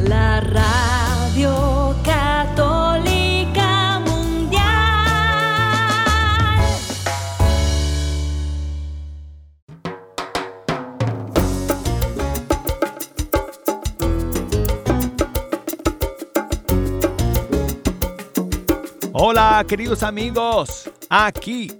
la 0.00 0.40
radio 0.40 1.94
católica 2.04 4.00
mundial. 4.00 4.62
Hola 19.12 19.64
queridos 19.68 20.02
amigos, 20.02 20.90
aquí 21.08 21.70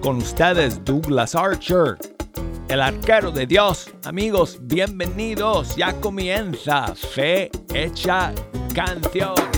con 0.00 0.16
ustedes 0.16 0.84
Douglas 0.84 1.36
Archer, 1.36 1.96
el 2.68 2.80
arquero 2.80 3.30
de 3.30 3.46
Dios. 3.46 3.90
Amigos, 4.04 4.58
bienvenidos, 4.62 5.76
ya 5.76 5.92
comienza 6.00 6.94
Fe 6.94 7.50
Hecha 7.72 8.32
Canción. 8.74 9.53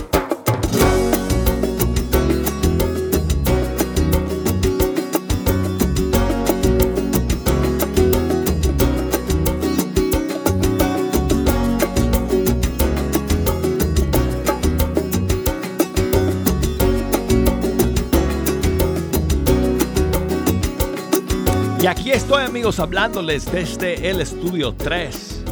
Y 21.79 21.85
aquí 21.85 22.11
estoy 22.11 22.43
amigos 22.43 22.79
hablándoles 22.79 23.51
desde 23.51 24.09
el 24.09 24.19
estudio 24.19 24.73
3 24.73 25.43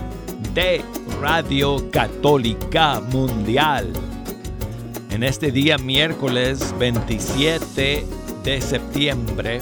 de 0.56 0.82
Radio 1.22 1.92
Católica 1.92 3.00
Mundial. 3.00 3.94
En 5.12 5.22
este 5.24 5.52
día 5.52 5.78
miércoles 5.78 6.74
27 6.80 8.04
de 8.44 8.62
septiembre, 8.62 9.60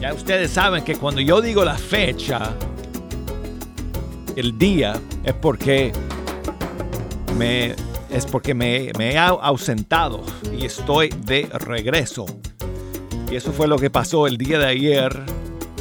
ya 0.00 0.14
ustedes 0.14 0.52
saben 0.52 0.84
que 0.84 0.94
cuando 0.94 1.20
yo 1.20 1.40
digo 1.40 1.64
la 1.64 1.76
fecha, 1.76 2.54
el 4.36 4.56
día, 4.56 4.94
es 5.24 5.34
porque 5.34 5.90
me, 7.36 7.74
es 8.10 8.26
porque 8.26 8.54
me, 8.54 8.92
me 8.96 9.14
he 9.14 9.18
ausentado 9.18 10.22
y 10.56 10.66
estoy 10.66 11.08
de 11.08 11.48
regreso. 11.52 12.26
Y 13.28 13.34
eso 13.34 13.52
fue 13.52 13.66
lo 13.66 13.76
que 13.76 13.90
pasó 13.90 14.28
el 14.28 14.38
día 14.38 14.60
de 14.60 14.66
ayer 14.66 15.37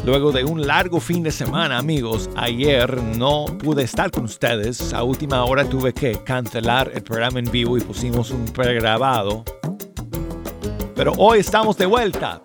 Luego 0.07 0.31
de 0.31 0.45
un 0.45 0.65
largo 0.65 1.01
fin 1.01 1.21
de 1.21 1.31
semana, 1.31 1.77
amigos, 1.77 2.29
ayer 2.37 3.03
no 3.17 3.45
pude 3.45 3.83
estar 3.83 4.09
con 4.09 4.23
ustedes. 4.23 4.93
A 4.93 5.03
última 5.03 5.43
hora 5.43 5.67
tuve 5.67 5.93
que 5.93 6.23
cancelar 6.23 6.89
el 6.95 7.03
programa 7.03 7.39
en 7.39 7.51
vivo 7.51 7.77
y 7.77 7.81
pusimos 7.81 8.31
un 8.31 8.45
pregrabado. 8.45 9.43
Pero 10.95 11.11
hoy 11.17 11.39
estamos 11.39 11.75
de 11.75 11.87
vuelta. 11.87 12.41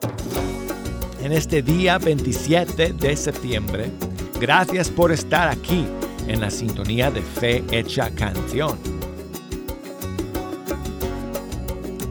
En 1.23 1.31
este 1.31 1.63
día 1.63 1.99
27 1.99 2.95
de 2.95 3.17
septiembre. 3.17 3.93
Gracias 4.41 4.91
por 4.91 5.13
estar 5.13 5.47
aquí 5.47 5.87
en 6.27 6.41
la 6.41 6.51
sintonía 6.51 7.13
de 7.13 7.23
Fe 7.23 7.63
Hecha 7.71 8.11
Canción. 8.11 8.77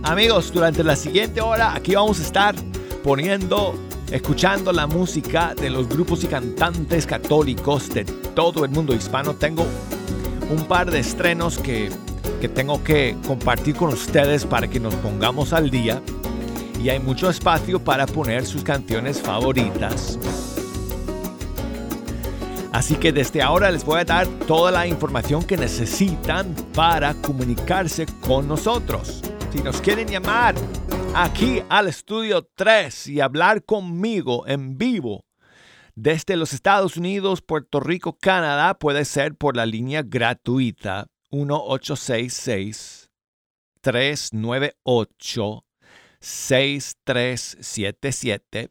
Amigos, 0.03 0.53
durante 0.53 0.81
la 0.81 0.95
siguiente 0.95 1.41
hora 1.41 1.75
aquí 1.75 1.93
vamos 1.93 2.21
a 2.21 2.23
estar 2.23 2.55
poniendo 3.03 3.90
escuchando 4.11 4.73
la 4.73 4.87
música 4.87 5.55
de 5.55 5.69
los 5.69 5.87
grupos 5.87 6.23
y 6.23 6.27
cantantes 6.27 7.05
católicos 7.05 7.89
de 7.89 8.03
todo 8.03 8.65
el 8.65 8.71
mundo 8.71 8.93
hispano. 8.93 9.33
Tengo 9.35 9.65
un 10.49 10.65
par 10.65 10.91
de 10.91 10.99
estrenos 10.99 11.57
que, 11.57 11.89
que 12.41 12.49
tengo 12.49 12.83
que 12.83 13.15
compartir 13.25 13.75
con 13.75 13.89
ustedes 13.89 14.45
para 14.45 14.67
que 14.67 14.79
nos 14.79 14.93
pongamos 14.95 15.53
al 15.53 15.69
día. 15.69 16.01
Y 16.83 16.89
hay 16.89 16.99
mucho 16.99 17.29
espacio 17.29 17.79
para 17.79 18.05
poner 18.05 18.45
sus 18.45 18.63
canciones 18.63 19.21
favoritas. 19.21 20.19
Así 22.73 22.95
que 22.95 23.11
desde 23.11 23.41
ahora 23.41 23.69
les 23.69 23.83
voy 23.83 23.99
a 23.99 24.05
dar 24.05 24.27
toda 24.47 24.71
la 24.71 24.87
información 24.87 25.43
que 25.43 25.57
necesitan 25.57 26.55
para 26.73 27.13
comunicarse 27.13 28.05
con 28.21 28.47
nosotros. 28.47 29.21
Si 29.53 29.61
nos 29.61 29.81
quieren 29.81 30.07
llamar 30.07 30.55
aquí 31.15 31.63
al 31.69 31.87
estudio 31.87 32.47
3 32.55 33.07
y 33.07 33.21
hablar 33.21 33.65
conmigo 33.65 34.45
en 34.47 34.77
vivo. 34.77 35.25
Desde 35.95 36.35
los 36.37 36.53
Estados 36.53 36.97
Unidos, 36.97 37.41
Puerto 37.41 37.79
Rico, 37.79 38.15
Canadá, 38.17 38.75
puede 38.75 39.05
ser 39.05 39.35
por 39.35 39.57
la 39.57 39.65
línea 39.65 40.03
gratuita 40.03 41.07
1866 41.31 43.09
398 43.81 45.65
6377 46.19 48.69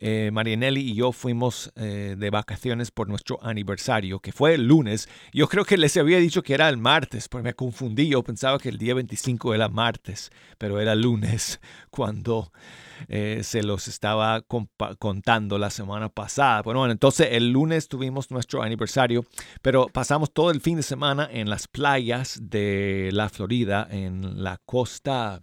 eh, 0.00 0.30
Marianelli 0.32 0.80
y 0.80 0.94
yo 0.94 1.10
fuimos 1.10 1.72
eh, 1.74 2.14
de 2.16 2.30
vacaciones 2.30 2.92
por 2.92 3.08
nuestro 3.08 3.40
aniversario, 3.42 4.20
que 4.20 4.30
fue 4.30 4.54
el 4.54 4.66
lunes. 4.68 5.08
Yo 5.32 5.48
creo 5.48 5.64
que 5.64 5.76
les 5.76 5.96
había 5.96 6.18
dicho 6.18 6.42
que 6.42 6.54
era 6.54 6.68
el 6.68 6.76
martes, 6.76 7.28
porque 7.28 7.42
me 7.42 7.54
confundí. 7.54 8.08
Yo 8.08 8.22
pensaba 8.22 8.58
que 8.58 8.68
el 8.68 8.78
día 8.78 8.94
25 8.94 9.54
era 9.54 9.68
martes, 9.68 10.30
pero 10.56 10.80
era 10.80 10.94
lunes 10.94 11.60
cuando 11.90 12.52
eh, 13.08 13.40
se 13.42 13.64
los 13.64 13.88
estaba 13.88 14.42
contando 14.98 15.58
la 15.58 15.70
semana 15.70 16.08
pasada. 16.08 16.62
Bueno, 16.62 16.78
bueno, 16.80 16.92
entonces 16.92 17.30
el 17.32 17.50
lunes 17.50 17.88
tuvimos 17.88 18.30
nuestro 18.30 18.62
aniversario, 18.62 19.24
pero 19.62 19.88
pasamos 19.88 20.32
todo 20.32 20.52
el 20.52 20.60
fin 20.60 20.76
de 20.76 20.84
semana 20.84 21.28
en 21.30 21.50
las 21.50 21.66
playas 21.66 22.38
de 22.40 23.10
la 23.12 23.28
Florida, 23.28 23.88
en 23.90 24.44
la 24.44 24.58
costa 24.64 25.42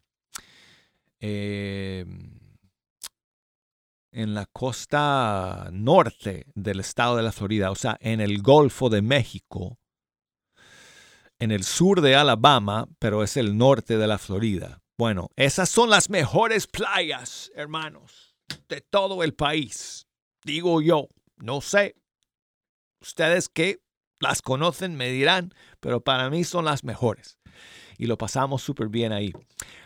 en 4.16 4.34
la 4.34 4.46
costa 4.46 5.70
norte 5.74 6.46
del 6.56 6.80
estado 6.80 7.18
de 7.18 7.24
la 7.24 7.34
Florida, 7.34 7.70
o 7.70 7.76
sea, 7.76 7.98
en 8.00 8.22
el 8.22 8.42
Golfo 8.42 8.90
de 8.90 9.02
México, 9.02 9.78
en 11.38 11.52
el 11.52 11.66
sur 11.66 12.00
de 12.00 12.16
Alabama, 12.16 12.88
pero 12.98 13.24
es 13.24 13.36
el 13.36 13.58
norte 13.58 13.98
de 13.98 14.08
la 14.08 14.18
Florida. 14.18 14.82
Bueno, 14.98 15.30
esas 15.36 15.70
son 15.70 15.90
las 15.90 16.10
mejores 16.10 16.66
playas, 16.66 17.52
hermanos, 17.56 18.38
de 18.70 18.80
todo 18.80 19.22
el 19.22 19.34
país. 19.34 20.08
Digo 20.46 20.82
yo, 20.82 21.10
no 21.36 21.60
sé. 21.60 21.98
Ustedes 23.02 23.50
que 23.50 23.82
las 24.22 24.42
conocen 24.42 24.96
me 24.96 25.10
dirán, 25.10 25.54
pero 25.82 26.00
para 26.00 26.30
mí 26.30 26.46
son 26.46 26.64
las 26.64 26.86
mejores. 26.86 27.35
Y 27.98 28.08
lo 28.08 28.18
pasamos 28.18 28.62
súper 28.62 28.90
bien 28.90 29.12
ahí. 29.12 29.34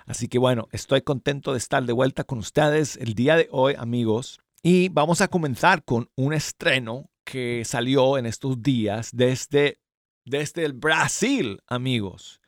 Así 0.06 0.27
que 0.27 0.39
bueno, 0.39 0.67
estoy 0.71 1.01
contento 1.01 1.51
de 1.51 1.57
estar 1.57 1.83
de 1.83 1.94
vuelta 1.94 2.23
con 2.23 2.39
ustedes 2.39 2.97
el 2.97 3.13
día 3.13 3.35
de 3.35 3.47
hoy, 3.51 3.75
amigos. 3.77 4.39
Y 4.61 4.89
vamos 4.89 5.21
a 5.21 5.27
comenzar 5.27 5.83
con 5.83 6.09
un 6.15 6.33
estreno 6.33 7.09
que 7.23 7.63
salió 7.65 8.17
en 8.17 8.25
estos 8.25 8.61
días 8.61 9.11
desde, 9.13 9.79
desde 10.25 10.65
el 10.65 10.73
Brasil, 10.73 11.61
amigos. 11.67 12.41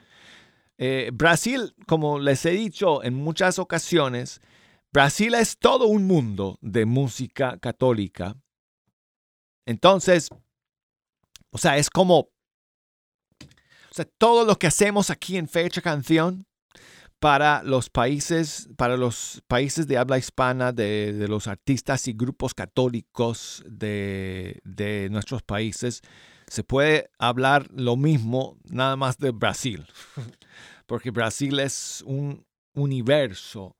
Eh, 0.77 1.11
Brasil, 1.13 1.75
como 1.87 2.17
les 2.17 2.43
he 2.45 2.51
dicho 2.51 3.03
en 3.03 3.13
muchas 3.13 3.59
ocasiones, 3.59 4.41
Brasil 4.91 5.35
es 5.35 5.57
todo 5.57 5.85
un 5.85 6.05
mundo 6.05 6.57
de 6.61 6.85
música 6.85 7.57
católica. 7.59 8.35
Entonces, 9.65 10.29
o 11.51 11.57
sea, 11.57 11.77
es 11.77 11.89
como, 11.89 12.29
o 13.91 13.93
sea, 13.93 14.05
todo 14.05 14.45
lo 14.45 14.57
que 14.57 14.67
hacemos 14.67 15.09
aquí 15.09 15.35
en 15.35 15.49
Fecha 15.49 15.81
Canción 15.81 16.45
para 17.19 17.61
los 17.61 17.89
países, 17.89 18.69
para 18.77 18.95
los 18.95 19.43
países 19.47 19.85
de 19.85 19.97
habla 19.97 20.17
hispana, 20.17 20.71
de, 20.71 21.27
los 21.27 21.47
artistas 21.47 22.07
y 22.07 22.13
grupos 22.13 22.53
católicos 22.53 23.63
de, 23.67 24.61
de, 24.63 25.09
nuestros 25.11 25.43
países, 25.43 26.01
se 26.47 26.63
puede 26.63 27.11
hablar 27.19 27.67
lo 27.75 27.97
mismo 27.97 28.57
nada 28.63 28.95
más 28.95 29.17
de 29.17 29.31
Brasil, 29.31 29.85
porque 30.87 31.11
Brasil 31.11 31.59
es 31.59 32.01
un 32.07 32.45
universo 32.73 33.75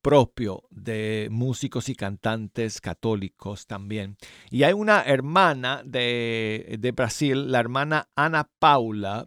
propio 0.00 0.62
de 0.70 1.28
músicos 1.30 1.88
y 1.88 1.96
cantantes 1.96 2.80
católicos 2.80 3.66
también. 3.66 4.16
Y 4.48 4.62
hay 4.62 4.72
una 4.72 5.02
hermana 5.02 5.82
de, 5.84 6.76
de 6.78 6.92
Brasil, 6.92 7.50
la 7.50 7.60
hermana 7.60 8.08
Ana 8.14 8.48
Paula, 8.58 9.26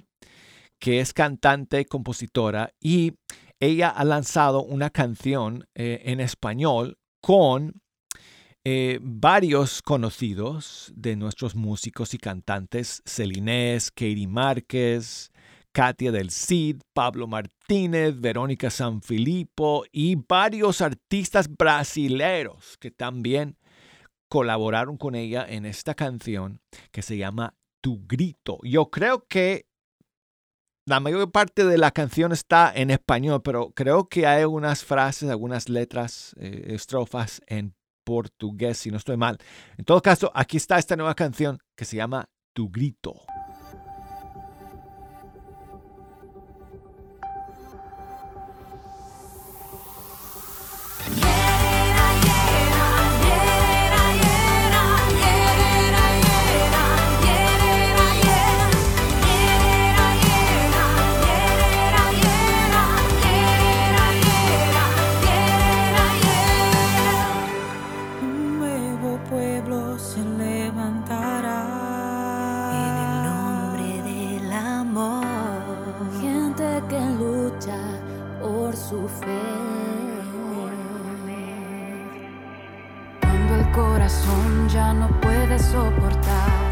que 0.83 0.99
es 0.99 1.13
cantante 1.13 1.85
compositora, 1.85 2.73
y 2.77 3.13
ella 3.61 3.87
ha 3.87 4.03
lanzado 4.03 4.61
una 4.61 4.89
canción 4.89 5.65
eh, 5.75 6.01
en 6.03 6.19
español 6.19 6.97
con 7.21 7.81
eh, 8.65 8.99
varios 9.01 9.81
conocidos 9.81 10.91
de 10.93 11.15
nuestros 11.15 11.55
músicos 11.55 12.13
y 12.13 12.17
cantantes, 12.17 13.01
Celinés, 13.05 13.91
Katie 13.91 14.27
Márquez, 14.27 15.31
Katia 15.71 16.11
del 16.11 16.31
Cid, 16.31 16.81
Pablo 16.91 17.27
Martínez, 17.27 18.19
Verónica 18.19 18.69
Sanfilippo 18.69 19.85
y 19.89 20.15
varios 20.15 20.81
artistas 20.81 21.47
brasileros 21.47 22.75
que 22.77 22.91
también 22.91 23.55
colaboraron 24.27 24.97
con 24.97 25.15
ella 25.15 25.45
en 25.47 25.65
esta 25.65 25.95
canción 25.95 26.59
que 26.91 27.01
se 27.01 27.15
llama 27.15 27.55
Tu 27.79 28.05
Grito. 28.05 28.57
Yo 28.63 28.89
creo 28.89 29.25
que 29.29 29.67
la 30.85 30.99
mayor 30.99 31.31
parte 31.31 31.65
de 31.65 31.77
la 31.77 31.91
canción 31.91 32.31
está 32.31 32.71
en 32.73 32.91
español, 32.91 33.41
pero 33.43 33.71
creo 33.71 34.09
que 34.09 34.27
hay 34.27 34.41
algunas 34.41 34.83
frases, 34.83 35.29
algunas 35.29 35.69
letras, 35.69 36.35
eh, 36.37 36.65
estrofas 36.69 37.41
en 37.47 37.73
portugués, 38.03 38.77
si 38.79 38.91
no 38.91 38.97
estoy 38.97 39.17
mal. 39.17 39.37
En 39.77 39.85
todo 39.85 40.01
caso, 40.01 40.31
aquí 40.35 40.57
está 40.57 40.77
esta 40.77 40.95
nueva 40.95 41.15
canción 41.15 41.59
que 41.75 41.85
se 41.85 41.95
llama 41.95 42.29
Tu 42.53 42.69
Grito. 42.69 43.21
ya 84.73 84.91
no 84.91 85.07
puede 85.21 85.59
soportar. 85.59 86.62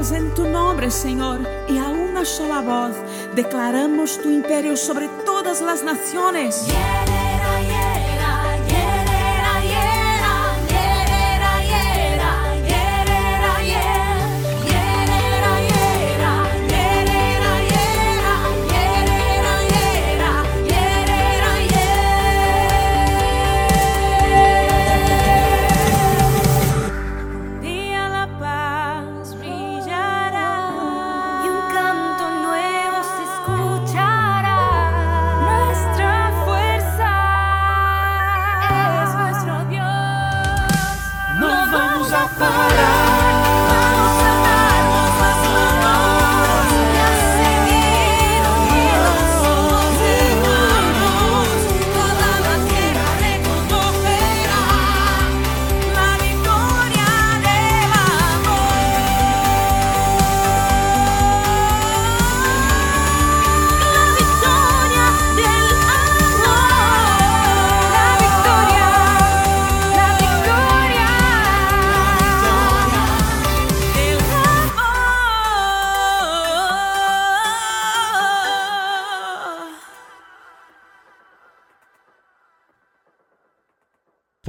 caos 0.00 0.12
en 0.12 0.32
tu 0.34 0.44
nome, 0.48 0.90
Senhor, 0.90 1.40
e 1.68 1.78
a 1.78 1.88
uma 1.90 2.24
sola 2.24 2.62
voz 2.62 2.96
declaramos 3.34 4.16
tu 4.16 4.30
imperio 4.30 4.74
sobre 4.76 5.08
todas 5.26 5.60
as 5.60 5.82
naciones. 5.82 6.66
Yeah. 6.66 6.99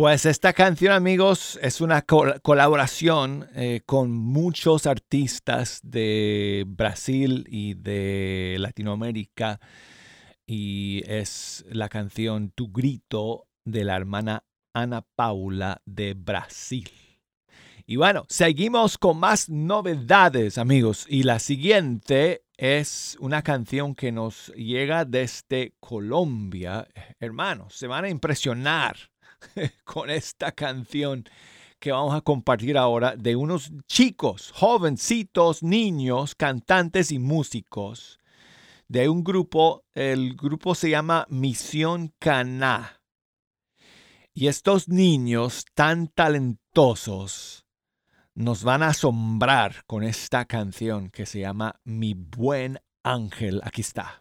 Pues 0.01 0.25
esta 0.25 0.51
canción, 0.53 0.93
amigos, 0.93 1.60
es 1.62 1.79
una 1.79 2.01
colaboración 2.01 3.48
eh, 3.53 3.81
con 3.86 4.12
muchos 4.12 4.88
artistas 4.88 5.79
de 5.84 6.63
Brasil 6.65 7.46
y 7.48 7.75
de 7.75 8.55
Latinoamérica. 8.58 9.60
Y 10.48 11.03
es 11.05 11.63
la 11.70 11.88
canción 11.88 12.50
Tu 12.50 12.72
Grito 12.72 13.46
de 13.63 13.84
la 13.84 13.96
hermana 13.96 14.43
Ana 14.74 15.03
Paula 15.03 15.84
de 15.86 16.15
Brasil. 16.15 16.89
Y 17.86 17.98
bueno, 17.98 18.25
seguimos 18.27 18.98
con 18.98 19.20
más 19.20 19.50
novedades, 19.50 20.58
amigos. 20.58 21.05
Y 21.08 21.22
la 21.22 21.38
siguiente 21.38 22.41
es 22.58 23.17
una 23.20 23.43
canción 23.43 23.93
que 23.93 24.12
nos 24.12 24.48
llega 24.55 25.05
desde 25.05 25.75
Colombia. 25.79 26.88
Hermanos, 27.20 27.75
se 27.75 27.86
van 27.86 28.05
a 28.05 28.10
impresionar 28.10 29.11
con 29.83 30.10
esta 30.10 30.51
canción 30.51 31.25
que 31.79 31.91
vamos 31.91 32.13
a 32.13 32.21
compartir 32.21 32.77
ahora 32.77 33.15
de 33.15 33.36
unos 33.36 33.71
chicos, 33.88 34.51
jovencitos, 34.53 35.63
niños, 35.63 36.36
cantantes 36.36 37.12
y 37.12 37.19
músicos 37.19 38.19
de 38.88 39.07
un 39.07 39.24
grupo, 39.24 39.86
el 39.93 40.36
grupo 40.36 40.75
se 40.75 40.89
llama 40.89 41.25
Misión 41.29 42.13
Caná. 42.19 43.01
Y 44.33 44.48
estos 44.48 44.89
niños 44.89 45.65
tan 45.74 46.07
talentosos 46.07 47.65
nos 48.36 48.63
van 48.63 48.83
a 48.83 48.88
asombrar 48.88 49.86
con 49.88 50.03
esta 50.03 50.45
canción 50.45 51.10
que 51.10 51.25
se 51.25 51.39
llama 51.39 51.79
Mi 51.83 52.13
buen 52.13 52.79
ángel. 53.03 53.62
Aquí 53.63 53.81
está. 53.81 54.21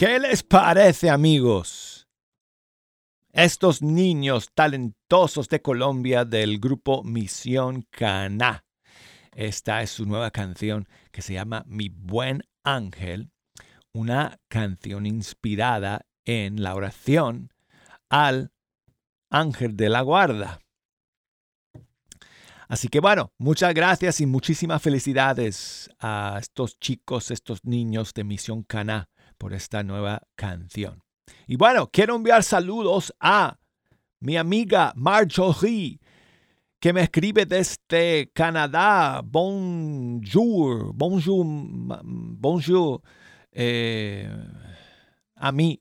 ¿Qué 0.00 0.18
les 0.18 0.42
parece, 0.42 1.10
amigos? 1.10 2.08
Estos 3.34 3.82
niños 3.82 4.48
talentosos 4.54 5.46
de 5.50 5.60
Colombia 5.60 6.24
del 6.24 6.58
grupo 6.58 7.04
Misión 7.04 7.86
Caná. 7.90 8.64
Esta 9.34 9.82
es 9.82 9.90
su 9.90 10.06
nueva 10.06 10.30
canción 10.30 10.88
que 11.12 11.20
se 11.20 11.34
llama 11.34 11.64
Mi 11.66 11.90
buen 11.90 12.44
ángel, 12.64 13.30
una 13.92 14.38
canción 14.48 15.04
inspirada 15.04 16.06
en 16.24 16.62
la 16.62 16.74
oración 16.76 17.52
al 18.08 18.52
ángel 19.28 19.76
de 19.76 19.90
la 19.90 20.00
guarda. 20.00 20.60
Así 22.68 22.88
que 22.88 23.00
bueno, 23.00 23.34
muchas 23.36 23.74
gracias 23.74 24.22
y 24.22 24.24
muchísimas 24.24 24.80
felicidades 24.80 25.90
a 25.98 26.38
estos 26.40 26.78
chicos, 26.78 27.30
estos 27.30 27.66
niños 27.66 28.14
de 28.14 28.24
Misión 28.24 28.62
Caná 28.62 29.10
por 29.40 29.54
esta 29.54 29.82
nueva 29.82 30.22
canción. 30.36 31.02
Y 31.46 31.56
bueno, 31.56 31.88
quiero 31.90 32.14
enviar 32.14 32.42
saludos 32.42 33.14
a 33.18 33.58
mi 34.20 34.36
amiga 34.36 34.92
Marjorie, 34.94 35.98
que 36.78 36.92
me 36.92 37.00
escribe 37.00 37.46
desde 37.46 38.30
Canadá. 38.34 39.22
Bonjour, 39.24 40.92
bonjour, 40.94 41.46
bonjour 42.04 43.02
eh, 43.50 44.30
a 45.36 45.52
mí. 45.52 45.80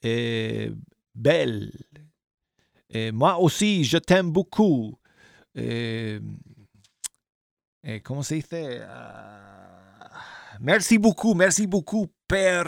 Eh, 0.00 0.74
belle. 1.12 1.72
Eh, 2.88 3.12
moi 3.12 3.36
aussi, 3.38 3.84
je 3.84 3.98
t'aime 3.98 4.32
beaucoup. 4.32 4.98
eh, 5.54 6.20
¿cómo 8.02 8.22
se 8.22 8.36
dice? 8.36 8.80
Ah, 8.82 9.61
merci 10.62 10.98
beaucoup, 10.98 11.34
merci 11.34 11.66
beaucoup 11.66 12.08
per 12.26 12.66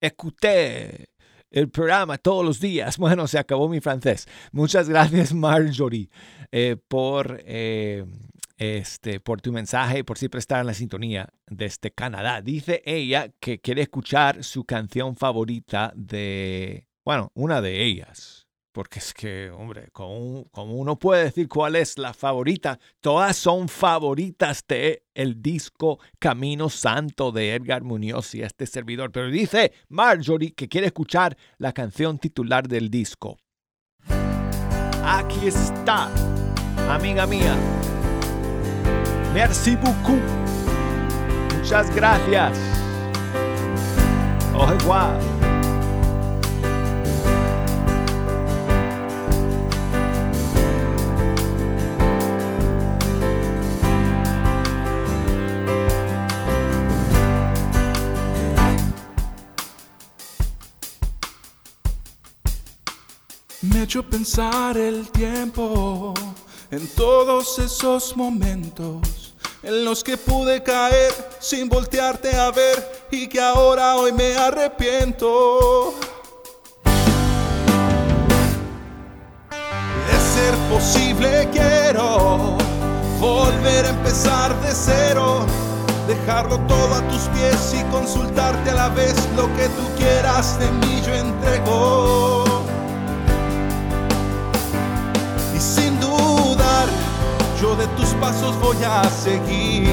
écouter 0.00 1.08
el 1.50 1.68
programa 1.68 2.18
todos 2.18 2.44
los 2.44 2.60
días. 2.60 2.98
Bueno, 3.04 3.26
se 3.26 3.38
acabó 3.38 3.68
mi 3.68 3.80
francés. 3.80 4.26
Muchas 4.52 4.88
gracias, 4.88 5.32
Marjorie, 5.32 6.08
eh, 6.50 6.76
por, 6.88 7.40
eh, 7.44 8.04
este, 8.56 9.20
por 9.20 9.40
tu 9.40 9.52
mensaje 9.52 10.00
y 10.00 10.02
por 10.02 10.18
siempre 10.18 10.40
estar 10.40 10.60
en 10.60 10.66
la 10.66 10.74
sintonía 10.74 11.28
desde 11.46 11.92
Canadá. 11.92 12.40
Dice 12.42 12.82
ella 12.84 13.28
que 13.40 13.60
quiere 13.60 13.82
escuchar 13.82 14.42
su 14.42 14.64
canción 14.64 15.16
favorita 15.16 15.92
de, 15.94 16.88
bueno, 17.04 17.30
una 17.34 17.60
de 17.60 17.84
ellas. 17.84 18.43
Porque 18.74 18.98
es 18.98 19.14
que, 19.14 19.52
hombre, 19.52 19.86
como, 19.92 20.48
uno 20.52 20.98
puede 20.98 21.26
decir 21.26 21.46
cuál 21.46 21.76
es 21.76 21.96
la 21.96 22.12
favorita, 22.12 22.80
todas 23.00 23.36
son 23.36 23.68
favoritas 23.68 24.64
de 24.66 25.04
el 25.14 25.40
disco 25.40 26.00
Camino 26.18 26.68
Santo 26.68 27.30
de 27.30 27.54
Edgar 27.54 27.84
Muñoz 27.84 28.34
y 28.34 28.42
este 28.42 28.66
servidor. 28.66 29.12
Pero 29.12 29.28
dice 29.28 29.72
Marjorie 29.88 30.54
que 30.54 30.68
quiere 30.68 30.88
escuchar 30.88 31.36
la 31.56 31.72
canción 31.72 32.18
titular 32.18 32.66
del 32.66 32.90
disco. 32.90 33.38
Aquí 35.04 35.46
está, 35.46 36.10
amiga 36.90 37.28
mía. 37.28 37.54
Merci 39.32 39.76
beaucoup. 39.76 40.20
Muchas 41.60 41.94
gracias. 41.94 42.58
Au. 44.52 45.33
Hecho 63.84 64.02
pensar 64.02 64.78
el 64.78 65.10
tiempo 65.10 66.14
en 66.70 66.88
todos 66.94 67.58
esos 67.58 68.16
momentos 68.16 69.34
en 69.62 69.84
los 69.84 70.02
que 70.02 70.16
pude 70.16 70.62
caer 70.62 71.12
sin 71.38 71.68
voltearte 71.68 72.34
a 72.34 72.50
ver 72.50 73.06
y 73.10 73.26
que 73.26 73.38
ahora 73.38 73.96
hoy 73.96 74.12
me 74.12 74.36
arrepiento. 74.36 75.92
De 80.06 80.18
ser 80.32 80.54
posible 80.70 81.50
quiero 81.52 82.56
volver 83.20 83.84
a 83.84 83.90
empezar 83.90 84.58
de 84.62 84.72
cero, 84.72 85.44
dejarlo 86.08 86.58
todo 86.60 86.94
a 86.94 87.06
tus 87.08 87.24
pies 87.36 87.74
y 87.78 87.84
consultarte 87.92 88.70
a 88.70 88.74
la 88.74 88.88
vez 88.88 89.14
lo 89.36 89.46
que 89.56 89.68
tú 89.68 89.86
quieras 89.98 90.58
de 90.58 90.70
mí 90.70 91.02
yo 91.06 91.14
entrego. 91.14 92.33
Yo 97.60 97.76
de 97.76 97.86
tus 97.96 98.08
pasos 98.20 98.58
voy 98.60 98.76
a 98.84 99.02
seguir. 99.04 99.88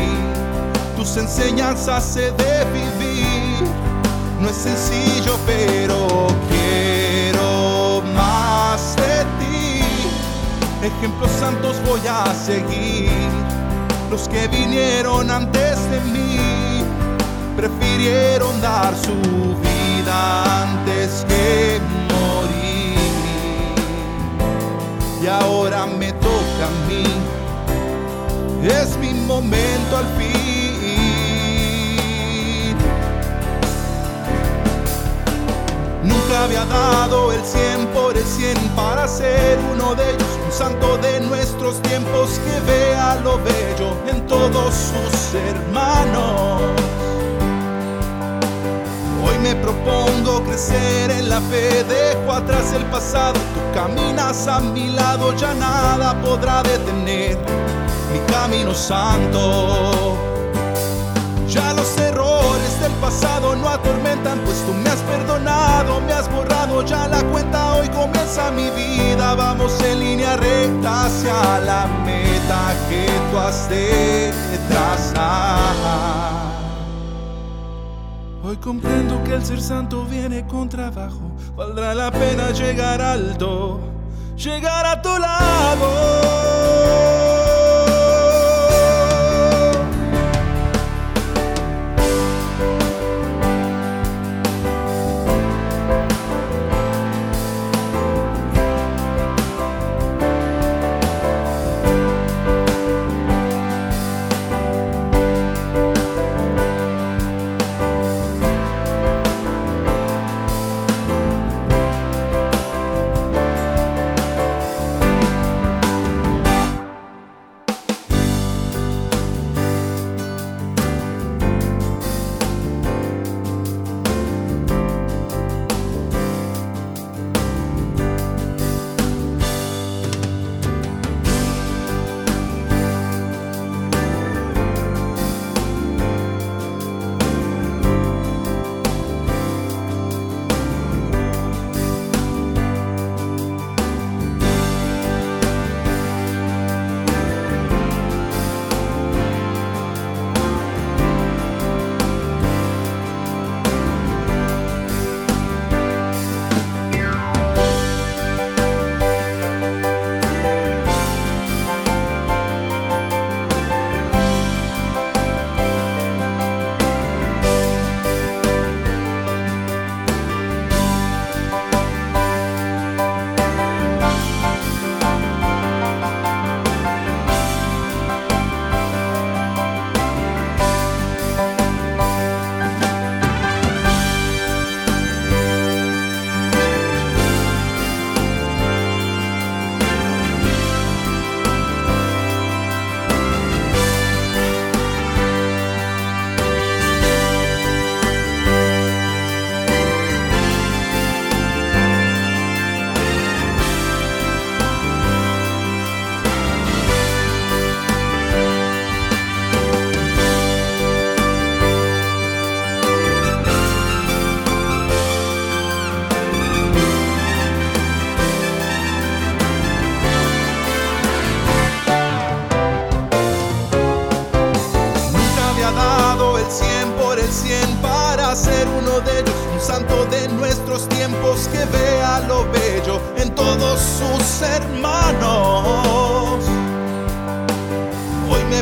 Tus 0.98 1.18
enseñanzas 1.18 2.16
he 2.18 2.32
de 2.32 2.66
vivir. 2.74 3.68
No 4.40 4.50
es 4.50 4.56
sencillo, 4.56 5.38
pero 5.46 6.28
quiero 6.50 8.02
más 8.16 8.96
de 8.96 9.24
ti. 9.40 9.82
Ejemplos 10.84 11.32
santos 11.40 11.78
voy 11.86 12.02
a 12.08 12.34
seguir. 12.34 13.12
Los 14.10 14.28
que 14.28 14.48
vinieron 14.48 15.30
antes 15.30 15.78
de 15.92 16.00
mí 16.12 16.84
prefirieron 17.56 18.60
dar 18.62 18.94
su 18.96 19.16
vida 19.62 20.64
antes 20.64 21.26
que 21.28 21.81
Y 25.22 25.28
ahora 25.28 25.86
me 25.86 26.12
toca 26.14 26.68
a 26.68 26.88
mí 26.88 27.04
es 28.68 28.98
mi 28.98 29.14
momento 29.14 29.98
al 29.98 30.06
fin. 30.18 30.32
Nunca 36.04 36.44
había 36.44 36.66
dado 36.66 37.32
el 37.32 37.44
100 37.44 37.88
por 37.88 38.18
el 38.18 38.24
100 38.24 38.58
para 38.76 39.08
ser 39.08 39.58
uno 39.74 39.96
de 39.96 40.12
ellos, 40.12 40.40
un 40.46 40.52
santo 40.52 40.98
de 40.98 41.22
nuestros 41.22 41.82
tiempos 41.82 42.40
que 42.40 42.60
vea 42.72 43.16
lo 43.24 43.38
bello 43.38 43.96
en 44.08 44.26
todos 44.28 44.74
sus 44.74 45.34
hermanos. 45.36 46.62
Me 49.42 49.56
propongo 49.56 50.44
crecer 50.44 51.10
en 51.10 51.28
la 51.28 51.42
fe, 51.42 51.84
dejo 51.84 52.32
atrás 52.32 52.74
el 52.74 52.86
pasado, 52.86 53.34
tú 53.34 53.60
caminas 53.74 54.48
a 54.48 54.60
mi 54.60 54.90
lado, 54.92 55.36
ya 55.36 55.54
nada 55.56 56.14
podrá 56.22 56.62
detener 56.62 57.40
mi 58.14 58.20
camino 58.32 58.74
santo. 58.76 60.16
Ya 61.48 61.74
los 61.74 61.98
errores 61.98 62.80
del 62.80 62.92
pasado 62.94 63.56
no 63.56 63.68
atormentan, 63.68 64.40
pues 64.46 64.64
tú 64.66 64.74
me 64.74 64.90
has 64.90 65.00
perdonado, 65.00 66.00
me 66.02 66.14
has 66.14 66.32
borrado 66.32 66.86
ya 66.86 67.08
la 67.08 67.24
cuenta, 67.24 67.74
hoy 67.74 67.90
comienza 67.90 68.52
mi 68.52 68.70
vida, 68.70 69.34
vamos 69.34 69.74
en 69.82 70.00
línea 70.00 70.38
recta 70.38 71.06
hacia 71.06 71.60
la 71.62 71.88
meta 72.06 72.74
que 72.90 73.08
tú 73.32 73.38
has 73.40 73.68
de 73.70 74.32
trazar. 74.70 76.41
Hoy 78.52 78.58
comprendo 78.58 79.24
que 79.24 79.34
el 79.34 79.46
ser 79.46 79.62
santo 79.62 80.04
viene 80.04 80.46
con 80.46 80.68
trabajo, 80.68 81.32
valdrá 81.56 81.96
la 81.96 82.12
pena 82.12 82.52
llegar 82.52 83.02
alto, 83.02 83.80
llegar 84.36 84.86
a 84.86 85.02
tu 85.02 85.18
lado. 85.18 86.51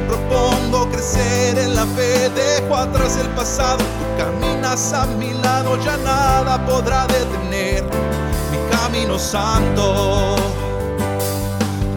Propongo 0.01 0.89
crecer 0.89 1.57
en 1.57 1.75
la 1.75 1.85
fe, 1.85 2.29
dejo 2.29 2.75
atrás 2.75 3.17
el 3.17 3.27
pasado, 3.29 3.77
tú 3.77 4.23
caminas 4.23 4.93
a 4.93 5.05
mi 5.05 5.33
lado, 5.33 5.77
ya 5.83 5.97
nada 5.97 6.63
podrá 6.65 7.07
detener 7.07 7.83
mi 8.51 8.57
camino 8.71 9.17
santo. 9.17 10.35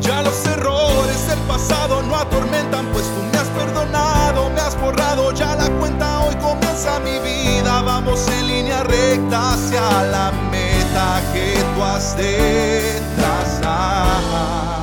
Ya 0.01 0.23
los 0.23 0.45
errores 0.47 1.27
del 1.27 1.39
pasado 1.41 2.03
no 2.03 2.17
atormentan, 2.17 2.87
pues 2.93 3.05
tú 3.05 3.23
me 3.33 3.39
has 3.39 3.49
perdonado, 3.49 4.51
me 4.51 4.61
has 4.61 4.81
borrado 4.81 5.33
ya 5.33 5.55
la 5.57 5.69
cuenta, 5.79 6.21
hoy 6.21 6.35
comienza 6.37 6.99
mi 7.01 7.19
vida, 7.21 7.83
vamos 7.83 8.27
en 8.29 8.49
línea 8.49 8.83
recta 8.83 9.55
hacia 9.55 10.03
la 10.05 10.33
meta 10.51 11.21
que 11.33 11.55
tú 11.75 11.83
has 11.83 12.17
de 12.17 13.01
trazar. 13.17 14.82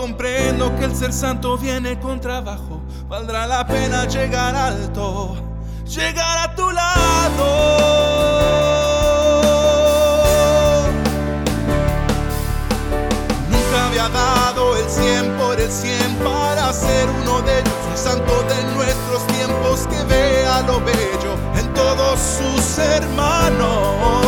Comprendo 0.00 0.74
que 0.76 0.86
el 0.86 0.96
ser 0.96 1.12
santo 1.12 1.58
viene 1.58 2.00
con 2.00 2.22
trabajo, 2.22 2.80
valdrá 3.06 3.46
la 3.46 3.66
pena 3.66 4.06
llegar 4.06 4.56
alto, 4.56 5.36
llegar 5.84 6.38
a 6.38 6.54
tu 6.54 6.70
lado. 6.70 7.44
Nunca 13.50 13.88
había 13.88 14.08
dado 14.08 14.78
el 14.78 14.88
100 14.88 15.36
por 15.36 15.60
el 15.60 15.70
100 15.70 16.16
para 16.24 16.72
ser 16.72 17.06
uno 17.22 17.42
de 17.42 17.60
ellos, 17.60 17.74
un 17.90 17.96
santo 17.98 18.42
de 18.44 18.74
nuestros 18.74 19.26
tiempos 19.26 19.86
que 19.86 20.02
vea 20.04 20.62
lo 20.62 20.80
bello 20.80 21.36
en 21.58 21.74
todos 21.74 22.18
sus 22.18 22.78
hermanos. 22.78 24.19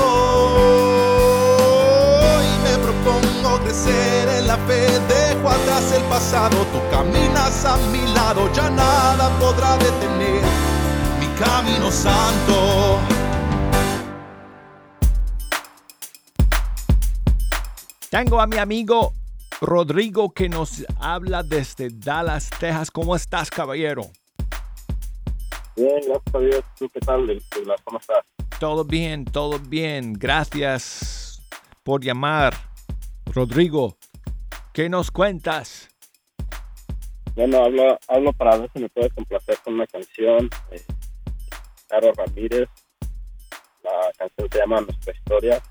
Crecer 3.72 4.28
en 4.28 4.46
la 4.46 4.58
fe, 4.58 4.86
dejo 5.08 5.48
atrás 5.48 5.92
el 5.92 6.02
pasado, 6.02 6.56
tú 6.72 6.78
caminas 6.90 7.64
a 7.64 7.78
mi 7.90 8.12
lado, 8.12 8.52
ya 8.52 8.68
nada 8.68 9.30
podrá 9.38 9.78
detener 9.78 10.42
mi 11.18 11.26
camino 11.38 11.90
santo. 11.90 12.98
Tengo 18.10 18.42
a 18.42 18.46
mi 18.46 18.58
amigo 18.58 19.14
Rodrigo 19.62 20.34
que 20.34 20.50
nos 20.50 20.84
habla 21.00 21.42
desde 21.42 21.88
Dallas, 21.90 22.50
Texas. 22.50 22.90
¿Cómo 22.90 23.16
estás, 23.16 23.48
caballero? 23.48 24.02
Bien, 25.76 25.98
gracias 26.06 26.34
a 26.34 26.38
Dios. 26.40 26.64
¿Tú 26.78 26.88
qué 26.92 27.00
tal? 27.00 27.42
¿Cómo 27.84 27.98
estás? 27.98 28.18
Todo 28.60 28.84
bien, 28.84 29.24
todo 29.24 29.58
bien. 29.58 30.12
Gracias 30.12 31.40
por 31.84 32.04
llamar. 32.04 32.71
Rodrigo, 33.26 33.96
¿qué 34.72 34.88
nos 34.88 35.10
cuentas? 35.10 35.88
Bueno, 37.34 37.64
hablo, 37.64 37.98
hablo 38.08 38.32
para 38.34 38.58
ver 38.58 38.70
si 38.74 38.80
me 38.80 38.88
puedes 38.90 39.12
complacer 39.14 39.56
con 39.64 39.74
una 39.74 39.86
canción. 39.86 40.50
Eh, 40.70 40.82
Caro 41.88 42.12
Ramírez. 42.12 42.68
La 43.82 44.12
canción 44.18 44.48
se 44.50 44.58
llama 44.58 44.80
Nuestra 44.80 45.14
Historia. 45.14 45.62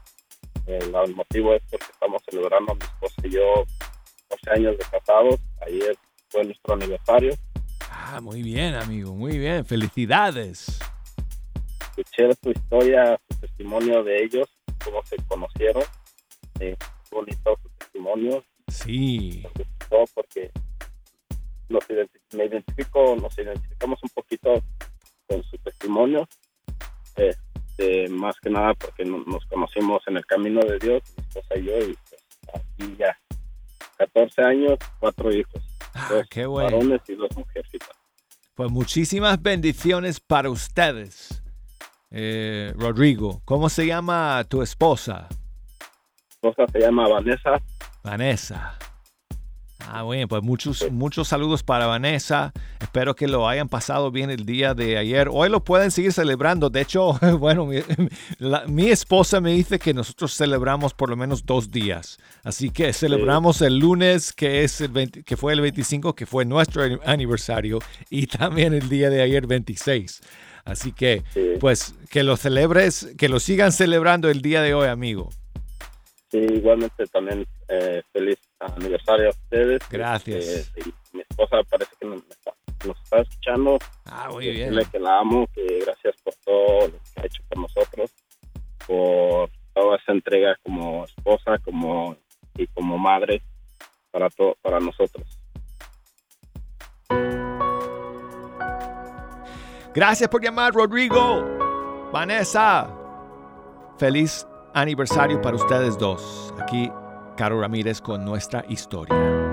Eh, 0.68 0.80
el 0.82 1.16
motivo 1.16 1.54
es 1.54 1.62
porque 1.70 1.86
estamos 1.92 2.22
celebrando 2.30 2.76
mi 2.76 2.82
esposa 2.84 3.16
y 3.24 3.30
yo 3.30 3.66
12 4.30 4.52
años 4.52 4.78
de 4.78 4.86
casados. 4.92 5.40
Ayer 5.66 5.96
fue 6.30 6.44
nuestro 6.44 6.74
aniversario. 6.74 7.34
Ah, 7.90 8.20
muy 8.22 8.42
bien, 8.42 8.76
amigo, 8.76 9.14
muy 9.14 9.38
bien. 9.38 9.66
Felicidades. 9.66 10.80
Escuché 11.80 12.34
su 12.42 12.52
historia, 12.52 13.20
su 13.30 13.40
testimonio 13.40 14.04
de 14.04 14.24
ellos, 14.24 14.48
cómo 14.84 15.04
se 15.06 15.18
conocieron. 15.28 15.84
Eh, 16.60 16.76
bonito 17.12 17.58
su 17.62 17.70
testimonio. 17.78 18.44
Sí, 18.68 19.44
me 19.58 20.06
porque 20.16 20.52
nos 21.70 21.84
me 22.34 22.46
identifico, 22.46 23.16
nos 23.16 23.38
identificamos 23.38 24.00
un 24.04 24.10
poquito 24.10 24.62
con 25.28 25.44
su 25.44 25.58
testimonio, 25.60 26.28
este, 27.16 28.08
más 28.10 28.36
que 28.42 28.50
nada 28.50 28.74
porque 28.76 29.06
no- 29.06 29.24
nos 29.26 29.46
conocimos 29.46 30.02
en 30.08 30.18
el 30.18 30.26
camino 30.26 30.62
de 30.62 30.78
Dios, 30.80 31.04
mi 31.18 31.24
esposa 31.24 31.58
y 31.58 31.64
yo, 31.66 31.78
y 31.78 31.98
pues, 32.10 32.22
aquí 32.56 32.96
ya 32.98 33.18
14 33.98 34.42
años, 34.44 34.78
cuatro 35.00 35.32
hijos, 35.32 35.62
Ah, 35.94 36.08
dos 36.10 36.28
qué 36.30 36.46
bueno. 36.46 36.72
varones 36.78 37.02
y 37.08 37.16
dos 37.16 37.30
mujercitas. 37.36 37.90
Pues 38.56 38.72
muchísimas 38.72 39.42
bendiciones 39.42 40.20
para 40.20 40.50
ustedes. 40.50 41.42
Eh, 42.12 42.74
Rodrigo, 42.76 43.42
¿cómo 43.46 43.70
se 43.70 43.86
llama 43.86 44.44
tu 44.50 44.62
esposa? 44.62 45.28
Mi 46.44 46.50
esposa 46.50 46.72
se 46.72 46.80
llama 46.80 47.08
Vanessa, 47.08 47.62
Vanessa. 48.04 48.76
Ah, 49.88 50.02
bueno, 50.04 50.28
pues 50.28 50.42
muchos, 50.42 50.90
muchos 50.92 51.28
saludos 51.28 51.62
para 51.62 51.86
Vanessa. 51.86 52.52
Espero 52.80 53.14
que 53.16 53.28
lo 53.28 53.48
hayan 53.48 53.68
pasado 53.70 54.10
bien 54.10 54.32
el 54.32 54.46
día 54.46 54.74
de 54.74 54.98
ayer. 54.98 55.28
Hoy 55.32 55.50
lo 55.50 55.64
pueden 55.64 55.92
seguir 55.92 56.14
celebrando. 56.14 56.70
De 56.72 56.82
hecho, 56.82 57.14
bueno, 57.40 57.66
mi, 57.68 57.78
la- 58.40 58.66
mi 58.68 58.90
esposa 58.90 59.40
me 59.40 59.52
dice 59.52 59.78
que 59.78 59.94
nosotros 59.94 60.34
celebramos 60.36 60.94
por 60.96 61.10
lo 61.12 61.16
menos 61.16 61.46
dos 61.46 61.70
días. 61.70 62.18
Así 62.44 62.72
que 62.72 62.92
celebramos 62.94 63.62
el 63.62 63.78
lunes, 63.78 64.34
que, 64.34 64.64
es 64.64 64.82
el 64.82 64.90
20 64.92 65.24
que 65.24 65.38
fue 65.38 65.54
el 65.54 65.62
25, 65.62 66.16
que 66.16 66.26
fue 66.26 66.44
nuestro 66.46 66.84
aniversario, 67.06 67.80
y 68.10 68.26
también 68.28 68.74
el 68.74 68.90
día 68.90 69.10
de 69.12 69.22
ayer 69.22 69.46
26. 69.46 70.22
Así 70.66 70.92
que, 70.92 71.24
Sí. 71.34 71.54
pues, 71.60 71.94
que 72.10 72.24
lo 72.24 72.36
celebres, 72.38 73.14
que 73.18 73.30
lo 73.30 73.40
sigan 73.40 73.72
celebrando 73.72 74.28
el 74.30 74.42
día 74.42 74.62
de 74.64 74.74
hoy, 74.74 74.88
amigo. 74.88 75.30
Sí, 76.32 76.38
igualmente 76.38 77.06
también 77.08 77.46
eh, 77.68 78.02
feliz 78.14 78.38
aniversario 78.60 79.28
a 79.28 79.30
ustedes. 79.32 79.82
Gracias. 79.90 80.46
Este, 80.48 80.82
mi 81.14 81.22
esposa 81.22 81.58
parece 81.70 81.92
que 82.00 82.06
nos 82.08 82.24
está, 82.30 82.54
nos 82.88 82.98
está 83.04 83.20
escuchando. 83.20 83.78
Ah, 84.06 84.30
muy 84.32 84.46
bien. 84.50 84.70
decirle 84.70 84.86
que 84.92 85.00
la 85.00 85.20
amo, 85.20 85.46
que 85.54 85.80
gracias 85.86 86.16
por 86.24 86.34
todo 86.46 86.88
lo 86.88 86.94
que 86.94 87.22
ha 87.22 87.26
hecho 87.26 87.44
por 87.50 87.58
nosotros, 87.60 88.12
por 88.88 89.50
toda 89.74 89.98
esa 89.98 90.12
entrega 90.12 90.58
como 90.64 91.06
esposa, 91.06 91.58
como 91.64 92.16
y 92.56 92.68
como 92.68 92.98
madre 92.98 93.42
para 94.12 94.30
to- 94.30 94.58
para 94.62 94.80
nosotros. 94.80 95.38
Gracias 99.94 100.30
por 100.30 100.42
llamar, 100.42 100.74
Rodrigo. 100.74 102.10
Vanessa. 102.14 102.90
Feliz 103.98 104.46
aniversario 104.74 105.42
para 105.42 105.56
ustedes 105.56 105.98
dos. 105.98 106.54
Aquí, 106.62 106.92
Caro 107.38 107.60
Ramírez 107.60 108.02
con 108.02 108.24
nuestra 108.24 108.64
historia. 108.68 109.51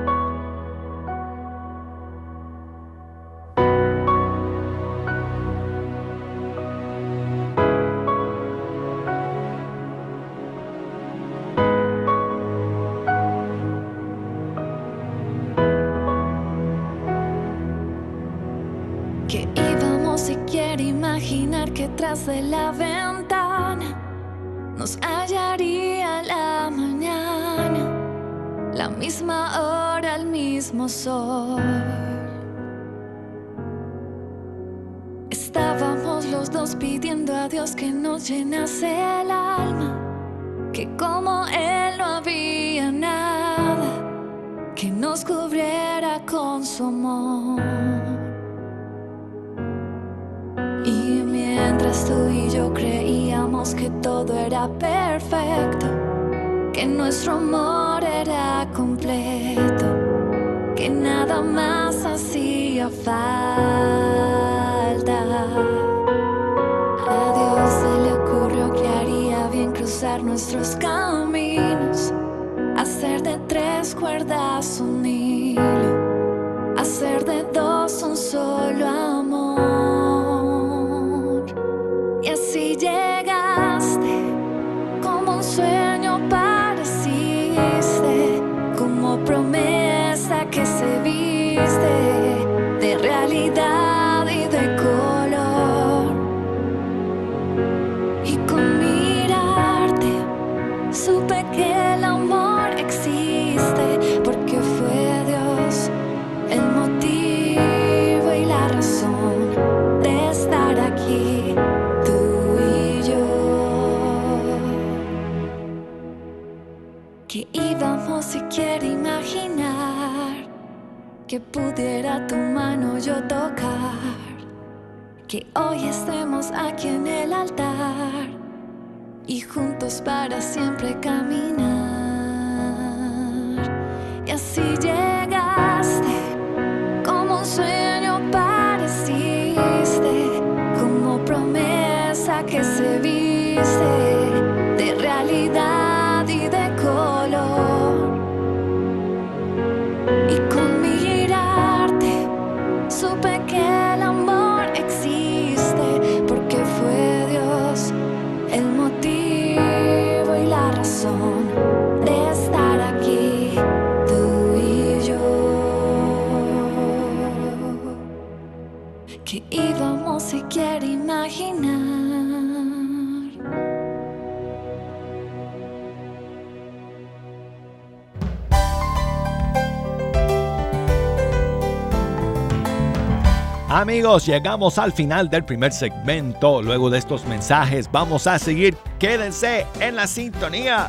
Llegamos 184.16 184.78
al 184.78 184.92
final 184.92 185.28
del 185.28 185.44
primer 185.44 185.70
segmento. 185.70 186.62
Luego 186.62 186.88
de 186.88 186.98
estos 186.98 187.26
mensajes 187.26 187.90
vamos 187.92 188.26
a 188.26 188.38
seguir. 188.38 188.74
Quédense 188.98 189.66
en 189.80 189.96
la 189.96 190.06
sintonía 190.06 190.88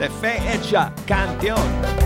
de 0.00 0.08
Fe 0.08 0.40
Hecha 0.52 0.92
Canción. 1.06 1.99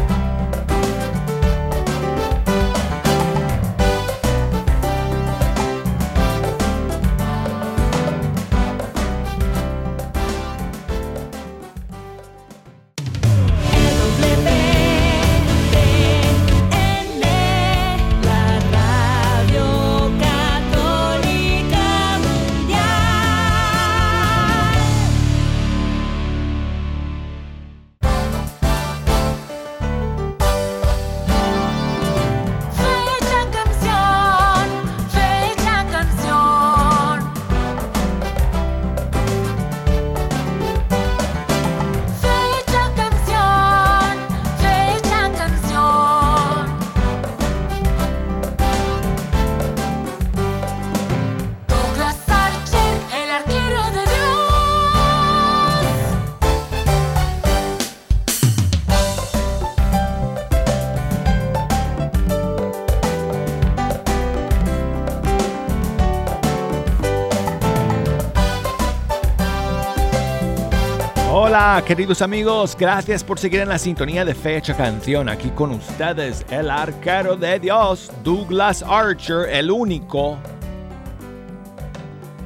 Queridos 71.83 72.23
amigos, 72.23 72.77
gracias 72.79 73.25
por 73.25 73.39
seguir 73.39 73.61
en 73.61 73.69
la 73.69 73.79
sintonía 73.79 74.25
de 74.25 74.35
Fecha 74.35 74.77
Canción. 74.77 75.29
Aquí 75.29 75.51
con 75.51 75.73
ustedes, 75.73 76.47
el 76.49 76.71
arquero 76.71 77.37
de 77.37 77.59
Dios, 77.59 78.13
Douglas 78.23 78.83
Archer, 78.83 79.49
el 79.51 79.71
único. 79.71 80.39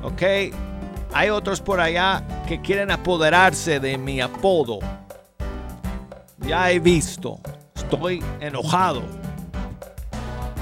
Ok, 0.03 0.23
hay 1.13 1.29
otros 1.29 1.61
por 1.61 1.79
allá 1.79 2.25
que 2.49 2.61
quieren 2.63 2.91
apoderarse 2.91 3.79
de 3.79 3.99
mi 3.99 4.21
apodo. 4.21 4.79
Ya 6.39 6.71
he 6.71 6.79
visto, 6.79 7.39
estoy 7.77 8.25
enojado. 8.41 9.03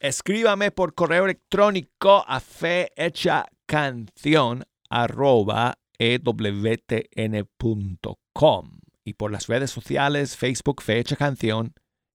Escríbame 0.00 0.70
por 0.70 0.94
correo 0.94 1.24
electrónico 1.26 2.24
a 2.26 2.40
fehechacanción 2.40 4.64
arroba 4.88 5.78
ewtn.com 5.98 6.40
y 9.10 9.14
por 9.14 9.32
las 9.32 9.48
redes 9.48 9.72
sociales 9.72 10.36
Facebook 10.36 10.82
Fecha 10.82 11.16
Canción, 11.16 11.74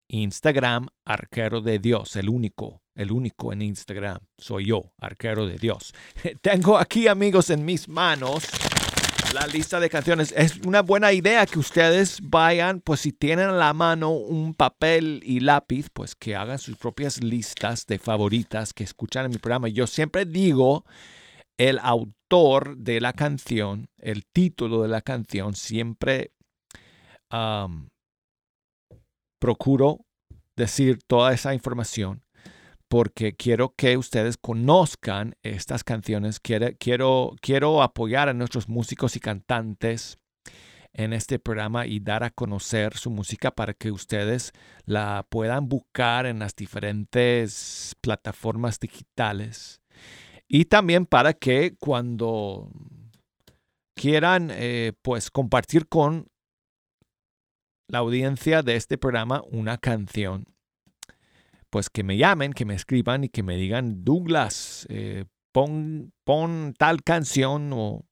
Instagram 0.08 0.88
Arquero 1.06 1.60
de 1.60 1.80
Dios, 1.80 2.16
el 2.16 2.30
único, 2.30 2.84
el 2.94 3.12
único 3.12 3.52
en 3.52 3.64
Instagram 3.64 4.20
soy 4.38 4.68
yo, 4.68 4.94
Arquero 5.00 5.48
de 5.48 5.58
Dios. 5.58 5.94
Tengo 6.42 6.78
aquí 6.78 7.08
amigos 7.08 7.50
en 7.50 7.66
mis 7.66 7.90
manos 7.90 8.44
la 9.34 9.48
lista 9.48 9.80
de 9.80 9.90
canciones. 9.90 10.32
Es 10.38 10.58
una 10.68 10.84
buena 10.84 11.12
idea 11.14 11.48
que 11.48 11.58
ustedes 11.58 12.20
vayan, 12.22 12.80
pues 12.80 13.00
si 13.00 13.12
tienen 13.12 13.50
a 13.50 13.54
la 13.54 13.74
mano 13.74 14.12
un 14.12 14.54
papel 14.54 15.24
y 15.26 15.40
lápiz, 15.40 15.88
pues 15.92 16.14
que 16.14 16.36
hagan 16.36 16.60
sus 16.60 16.78
propias 16.78 17.24
listas 17.24 17.88
de 17.88 17.98
favoritas 17.98 18.72
que 18.72 18.84
escuchan 18.84 19.26
en 19.26 19.32
mi 19.32 19.38
programa. 19.40 19.68
Yo 19.68 19.88
siempre 19.88 20.26
digo 20.26 20.86
el 21.58 21.80
autor 21.80 22.78
de 22.78 23.02
la 23.02 23.14
canción, 23.14 23.90
el 23.98 24.28
título 24.28 24.84
de 24.84 24.90
la 24.90 25.02
canción, 25.02 25.56
siempre 25.56 26.34
procuro 29.40 30.06
decir 30.56 31.00
toda 31.08 31.34
esa 31.34 31.54
información 31.54 32.24
porque 32.94 33.34
quiero 33.36 33.74
que 33.76 33.98
ustedes 33.98 34.38
conozcan 34.38 35.34
estas 35.42 35.84
canciones. 35.84 36.40
Quiero, 36.40 36.68
quiero, 36.78 37.36
quiero 37.42 37.82
apoyar 37.82 38.30
a 38.30 38.36
nuestros 38.36 38.70
músicos 38.70 39.16
y 39.16 39.20
cantantes 39.20 40.20
en 40.94 41.12
este 41.12 41.40
programa 41.40 41.88
y 41.88 42.00
dar 42.00 42.24
a 42.24 42.30
conocer 42.30 42.96
su 42.96 43.10
música 43.10 43.50
para 43.50 43.74
que 43.74 43.92
ustedes 43.92 44.52
la 44.86 45.26
puedan 45.28 45.68
buscar 45.68 46.28
en 46.28 46.38
las 46.38 46.56
diferentes 46.56 47.96
plataformas 48.00 48.80
digitales. 48.80 49.82
Y 50.48 50.66
también 50.66 51.08
para 51.08 51.34
que 51.34 51.76
cuando 51.80 52.70
quieran 53.96 54.50
eh, 54.52 54.94
pues 55.02 55.32
compartir 55.32 55.88
con 55.88 56.28
la 57.94 58.00
audiencia 58.00 58.64
de 58.64 58.76
este 58.76 58.98
programa 58.98 59.44
una 59.52 59.78
canción, 59.78 60.48
pues 61.70 61.92
que 61.92 62.04
me 62.04 62.18
llamen, 62.18 62.52
que 62.52 62.66
me 62.66 62.74
escriban 62.74 63.24
y 63.24 63.30
que 63.30 63.44
me 63.44 63.56
digan, 63.56 64.04
Douglas, 64.04 64.88
eh, 64.90 65.26
pon, 65.52 66.12
pon, 66.24 66.74
tal 66.76 67.04
canción 67.04 67.70
o, 67.72 68.04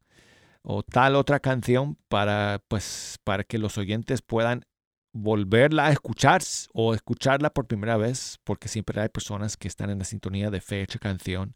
o, 0.61 0.83
tal 0.83 1.15
otra 1.15 1.39
canción 1.39 1.97
para, 2.09 2.61
pues, 2.67 3.17
para 3.23 3.43
que 3.43 3.57
los 3.57 3.79
oyentes 3.79 4.21
puedan 4.21 4.65
volverla 5.13 5.87
a 5.87 5.91
escuchar 5.91 6.43
o 6.73 6.93
escucharla 6.93 7.49
por 7.49 7.65
primera 7.65 7.97
vez, 7.97 8.37
porque 8.43 8.67
siempre 8.67 9.01
hay 9.01 9.09
personas 9.09 9.57
que 9.57 9.67
están 9.67 9.89
en 9.89 9.97
la 9.97 10.05
sintonía 10.05 10.51
de 10.51 10.61
fecha 10.61 10.99
canción 10.99 11.55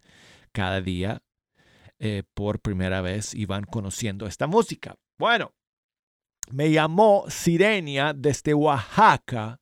cada 0.52 0.82
día 0.82 1.22
eh, 2.00 2.24
por 2.34 2.60
primera 2.60 3.02
vez 3.02 3.36
y 3.36 3.46
van 3.46 3.66
conociendo 3.66 4.26
esta 4.26 4.48
música. 4.48 4.96
Bueno, 5.20 5.54
me 6.52 6.72
llamó 6.72 7.26
Sirenia 7.30 8.14
desde 8.14 8.54
Oaxaca 8.54 9.60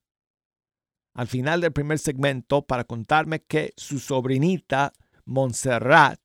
al 1.14 1.28
final 1.28 1.60
del 1.60 1.72
primer 1.72 1.98
segmento 1.98 2.62
para 2.66 2.84
contarme 2.84 3.40
que 3.40 3.72
su 3.76 4.00
sobrinita 4.00 4.92
Montserrat 5.24 6.20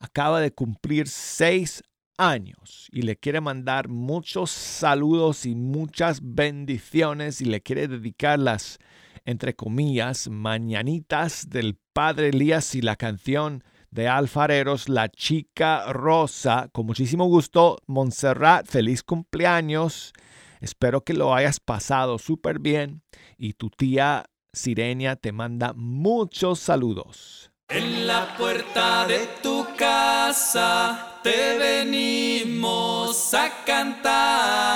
acaba 0.00 0.40
de 0.40 0.52
cumplir 0.52 1.08
seis 1.08 1.82
años 2.16 2.88
y 2.90 3.02
le 3.02 3.16
quiere 3.16 3.40
mandar 3.40 3.88
muchos 3.88 4.50
saludos 4.50 5.46
y 5.46 5.54
muchas 5.54 6.20
bendiciones 6.22 7.40
y 7.40 7.44
le 7.44 7.60
quiere 7.60 7.88
dedicar 7.88 8.38
las, 8.38 8.78
entre 9.24 9.54
comillas, 9.54 10.28
mañanitas 10.28 11.50
del 11.50 11.76
padre 11.92 12.28
Elías 12.30 12.74
y 12.74 12.80
la 12.80 12.96
canción 12.96 13.62
de 13.94 14.08
Alfareros, 14.08 14.88
La 14.88 15.08
Chica 15.08 15.92
Rosa. 15.92 16.68
Con 16.72 16.86
muchísimo 16.86 17.26
gusto, 17.26 17.78
Montserrat, 17.86 18.66
feliz 18.66 19.04
cumpleaños. 19.04 20.12
Espero 20.60 21.02
que 21.02 21.14
lo 21.14 21.32
hayas 21.32 21.60
pasado 21.60 22.18
súper 22.18 22.58
bien 22.58 23.02
y 23.38 23.52
tu 23.52 23.70
tía 23.70 24.24
Sirenia 24.52 25.14
te 25.14 25.30
manda 25.30 25.72
muchos 25.74 26.58
saludos. 26.58 27.52
En 27.68 28.06
la 28.06 28.36
puerta 28.36 29.06
de 29.06 29.28
tu 29.42 29.64
casa 29.76 31.20
te 31.22 31.56
venimos 31.58 33.32
a 33.32 33.64
cantar. 33.64 34.74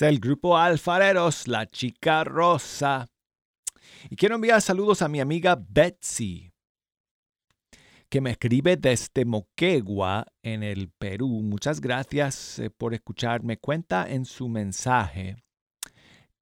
El 0.00 0.20
grupo 0.20 0.56
Alfareros, 0.56 1.48
la 1.48 1.68
chica 1.68 2.22
rosa. 2.22 3.08
Y 4.08 4.14
quiero 4.14 4.36
enviar 4.36 4.62
saludos 4.62 5.02
a 5.02 5.08
mi 5.08 5.18
amiga 5.18 5.60
Betsy, 5.60 6.52
que 8.08 8.20
me 8.20 8.30
escribe 8.30 8.76
desde 8.76 9.24
Moquegua, 9.24 10.24
en 10.42 10.62
el 10.62 10.90
Perú. 10.90 11.42
Muchas 11.42 11.80
gracias 11.80 12.60
eh, 12.60 12.70
por 12.70 12.94
escucharme. 12.94 13.58
Cuenta 13.58 14.08
en 14.08 14.24
su 14.24 14.48
mensaje 14.48 15.36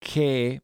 que 0.00 0.60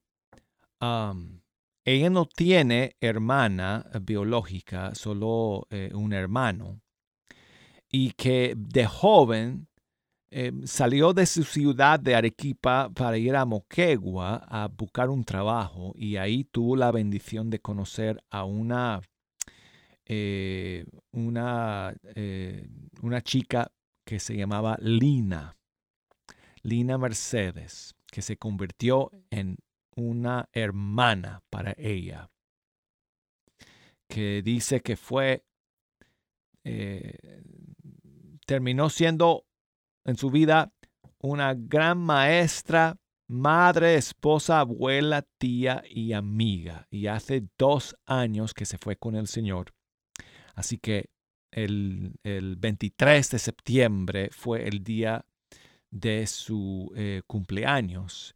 ella 0.80 2.10
no 2.10 2.26
tiene 2.26 2.96
hermana 3.00 3.86
biológica, 4.02 4.94
solo 4.94 5.66
eh, 5.70 5.90
un 5.94 6.12
hermano. 6.12 6.82
Y 7.88 8.12
que 8.12 8.52
de 8.56 8.84
joven 8.86 9.68
em, 10.34 10.66
salió 10.66 11.12
de 11.12 11.26
su 11.26 11.44
ciudad 11.44 12.00
de 12.00 12.14
Arequipa 12.14 12.90
para 12.94 13.18
ir 13.18 13.36
a 13.36 13.44
Moquegua 13.44 14.36
a 14.48 14.68
buscar 14.68 15.10
un 15.10 15.24
trabajo 15.24 15.92
y 15.94 16.16
ahí 16.16 16.44
tuvo 16.44 16.74
la 16.74 16.90
bendición 16.90 17.50
de 17.50 17.60
conocer 17.60 18.24
a 18.30 18.44
una, 18.44 19.02
eh, 20.06 20.86
una, 21.10 21.94
eh, 22.14 22.66
una 23.02 23.20
chica 23.20 23.70
que 24.06 24.18
se 24.18 24.34
llamaba 24.34 24.78
Lina, 24.80 25.58
Lina 26.62 26.96
Mercedes, 26.96 27.94
que 28.10 28.22
se 28.22 28.38
convirtió 28.38 29.10
en 29.30 29.58
una 29.96 30.48
hermana 30.52 31.42
para 31.50 31.74
ella, 31.76 32.30
que 34.08 34.40
dice 34.42 34.80
que 34.80 34.96
fue, 34.96 35.44
eh, 36.64 37.42
terminó 38.46 38.88
siendo 38.88 39.44
en 40.04 40.16
su 40.16 40.30
vida 40.30 40.72
una 41.22 41.54
gran 41.54 41.98
maestra, 41.98 42.96
madre, 43.28 43.94
esposa, 43.94 44.60
abuela, 44.60 45.24
tía 45.38 45.82
y 45.88 46.12
amiga. 46.12 46.86
Y 46.90 47.06
hace 47.06 47.44
dos 47.58 47.96
años 48.06 48.54
que 48.54 48.66
se 48.66 48.78
fue 48.78 48.96
con 48.96 49.14
el 49.14 49.28
Señor. 49.28 49.72
Así 50.54 50.78
que 50.78 51.10
el, 51.50 52.14
23 52.24 53.30
de 53.30 53.38
septiembre 53.38 54.30
fue 54.32 54.68
el 54.68 54.82
día 54.82 55.24
de 55.90 56.26
su 56.26 56.92
eh, 56.96 57.22
cumpleaños. 57.26 58.34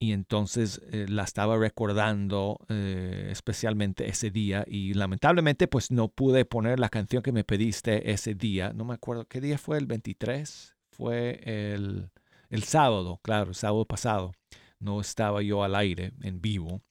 Y 0.00 0.12
entonces 0.12 0.80
eh, 0.92 1.06
la 1.08 1.24
estaba 1.24 1.56
recordando 1.56 2.60
eh, 2.68 3.30
especialmente 3.32 4.08
ese 4.08 4.30
día. 4.30 4.64
Y 4.68 4.94
lamentablemente 4.94 5.66
pues 5.66 5.90
no 5.90 6.08
pude 6.08 6.44
poner 6.44 6.78
la 6.78 6.88
canción 6.88 7.22
que 7.22 7.32
me 7.32 7.42
pediste 7.42 8.12
ese 8.12 8.34
día, 8.34 8.72
no 8.72 8.84
me 8.84 8.94
acuerdo 8.94 9.24
qué 9.24 9.40
día 9.40 9.58
fue, 9.58 9.78
el 9.78 9.86
23, 9.86 10.77
fue 10.98 11.40
el, 11.44 12.10
el 12.50 12.62
sábado, 12.64 13.18
claro, 13.22 13.48
el 13.48 13.54
sábado 13.54 13.86
pasado, 13.86 14.34
no 14.78 15.00
estaba 15.00 15.40
yo 15.40 15.64
al 15.64 15.74
aire 15.74 16.12
en 16.22 16.42
vivo. 16.42 16.82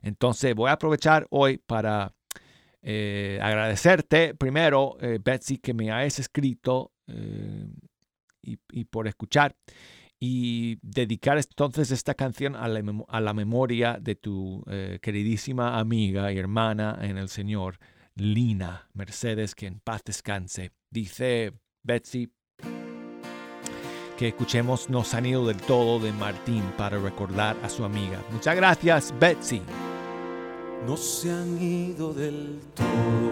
Entonces 0.00 0.54
voy 0.54 0.70
a 0.70 0.74
aprovechar 0.74 1.26
hoy 1.28 1.58
para 1.58 2.14
eh, 2.80 3.38
agradecerte 3.42 4.34
primero, 4.34 4.96
Betsy, 5.22 5.58
que 5.58 5.74
me 5.74 5.92
hayas 5.92 6.18
escrito 6.18 6.92
y, 8.42 8.58
y 8.72 8.84
por 8.84 9.06
escuchar 9.06 9.54
y 10.20 10.78
dedicar 10.82 11.38
entonces 11.38 11.90
esta 11.90 12.14
canción 12.14 12.54
a 12.54 12.68
la, 12.68 13.32
memoria 13.32 13.98
de 14.00 14.14
tu 14.14 14.62
eh, 14.68 14.98
queridísima 15.00 15.78
amiga 15.78 16.30
y 16.30 16.38
hermana 16.38 16.98
en 17.00 17.16
el 17.16 17.30
Señor, 17.30 17.78
Lina 18.14 18.90
Mercedes, 18.92 19.54
que 19.54 19.66
en 19.66 19.80
paz 19.80 20.02
descanse. 20.04 20.72
Dice 20.90 21.54
Betsy 21.82 22.30
que 24.20 24.28
escuchemos 24.28 24.90
No 24.90 25.02
se 25.02 25.16
han 25.16 25.24
ido 25.24 25.46
del 25.46 25.56
todo 25.56 25.98
de 25.98 26.12
Martín 26.12 26.62
para 26.76 26.98
recordar 26.98 27.56
a 27.62 27.70
su 27.70 27.86
amiga. 27.86 28.22
Muchas 28.30 28.54
gracias, 28.54 29.14
Betsy. 29.18 29.62
No 30.86 30.94
se 30.98 31.32
han 31.32 31.58
ido 31.58 32.12
del 32.12 32.60
todo, 32.74 33.30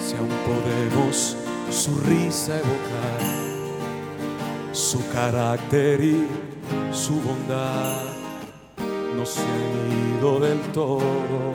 si 0.00 0.16
aún 0.16 0.30
podemos 0.46 1.36
su 1.70 1.94
risa 2.08 2.54
evocar 2.56 3.20
su 4.72 5.06
carácter 5.10 6.00
y 6.02 6.26
su 6.90 7.20
bondad 7.20 8.02
no 9.14 9.26
se 9.26 9.42
han 9.42 10.18
ido 10.18 10.40
del 10.40 10.60
todo, 10.72 11.52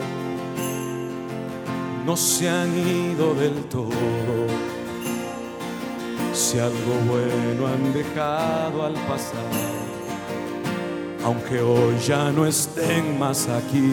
no 2.04 2.16
se 2.16 2.48
han 2.48 2.72
ido 2.78 3.34
del 3.34 3.64
todo. 3.64 4.55
Si 6.46 6.60
algo 6.60 6.94
bueno 7.08 7.66
han 7.66 7.92
dejado 7.92 8.84
al 8.84 8.94
pasar, 9.08 9.50
aunque 11.24 11.60
hoy 11.60 11.98
ya 11.98 12.30
no 12.30 12.46
estén 12.46 13.18
más 13.18 13.48
aquí, 13.48 13.90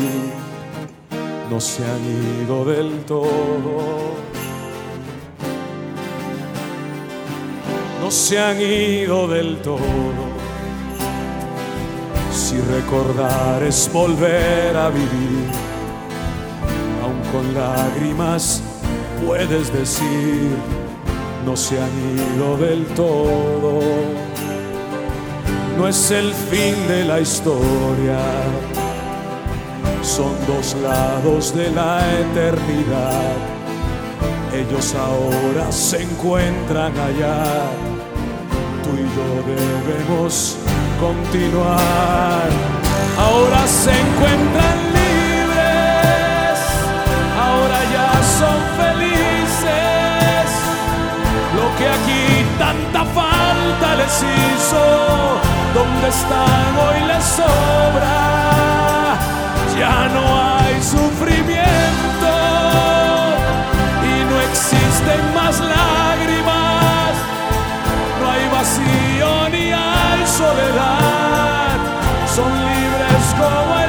no 1.49 1.59
se 1.59 1.83
han 1.83 2.43
ido 2.43 2.63
del 2.63 3.03
todo 3.05 4.13
no 8.03 8.11
se 8.11 8.37
han 8.37 8.61
ido 8.61 9.27
del 9.29 9.61
todo. 9.61 10.23
Si 12.31 12.57
recordar 12.59 13.63
es 13.63 13.89
volver 13.93 14.75
a 14.75 14.89
vivir, 14.89 15.47
aun 17.01 17.19
con 17.31 17.53
lágrimas 17.53 18.61
puedes 19.25 19.71
decir, 19.71 20.82
no 21.45 21.55
se 21.55 21.79
han 21.81 21.91
ido 22.35 22.57
del 22.57 22.85
todo. 22.95 23.79
No 25.77 25.87
es 25.87 26.11
el 26.11 26.33
fin 26.33 26.75
de 26.87 27.03
la 27.05 27.19
historia, 27.19 28.19
son 30.01 30.33
dos 30.47 30.75
lados 30.81 31.55
de 31.55 31.71
la 31.71 31.99
eternidad. 32.19 33.33
Ellos 34.53 34.93
ahora 34.93 35.71
se 35.71 36.03
encuentran 36.03 36.93
allá 36.97 37.43
y 38.93 39.01
yo 39.15 39.29
debemos 39.47 40.57
continuar. 40.99 42.49
Ahora 43.17 43.65
se 43.67 43.91
encuentran 43.91 44.92
que 51.77 51.87
aquí 51.87 52.45
tanta 52.57 53.05
falta 53.05 53.95
les 53.95 54.15
hizo, 54.33 54.83
donde 55.73 56.07
están 56.07 56.69
hoy 56.83 56.99
les 57.07 57.23
sobra. 57.23 58.19
Ya 59.77 60.07
no 60.15 60.23
hay 60.57 60.81
sufrimiento 60.81 62.31
y 64.11 64.13
no 64.29 64.39
existen 64.41 65.21
más 65.33 65.59
lágrimas 65.59 65.93
ni 69.51 69.71
hay 69.73 70.25
soledad, 70.25 71.77
son 72.33 72.49
libres 72.49 73.35
como 73.37 73.82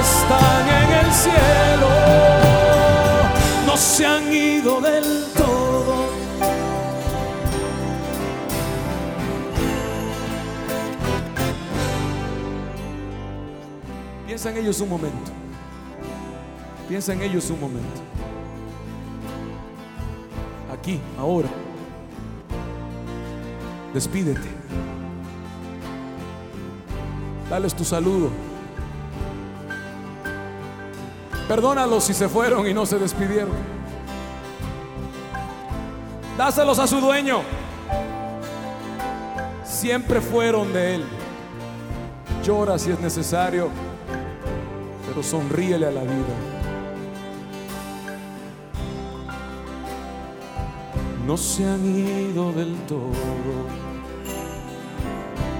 están 0.00 0.68
en 0.68 1.06
el 1.06 1.12
cielo, 1.12 1.88
no 3.66 3.76
se 3.76 4.06
han 4.06 4.32
ido 4.32 4.80
del 4.80 5.24
todo. 5.36 6.08
Piensa 14.26 14.50
en 14.50 14.56
ellos 14.58 14.80
un 14.80 14.88
momento. 14.88 15.32
Piensa 16.88 17.12
en 17.12 17.22
ellos 17.22 17.50
un 17.50 17.60
momento. 17.60 18.00
Aquí, 20.72 21.00
ahora. 21.18 21.48
Despídete. 23.92 24.48
Dales 27.50 27.74
tu 27.74 27.84
saludo. 27.84 28.47
Perdónalos 31.48 32.04
si 32.04 32.14
se 32.14 32.28
fueron 32.28 32.66
y 32.68 32.74
no 32.74 32.84
se 32.84 32.98
despidieron. 32.98 33.56
Dáselos 36.36 36.78
a 36.78 36.86
su 36.86 37.00
dueño. 37.00 37.40
Siempre 39.64 40.20
fueron 40.20 40.72
de 40.72 40.96
Él. 40.96 41.04
Llora 42.44 42.78
si 42.78 42.90
es 42.90 43.00
necesario. 43.00 43.70
pero 45.08 45.22
sonríele 45.22 45.86
a 45.86 45.90
la 45.90 46.02
vida. 46.02 46.58
No 51.28 51.36
se 51.36 51.62
han 51.62 51.84
ido 51.84 52.52
del 52.52 52.74
todo, 52.86 53.12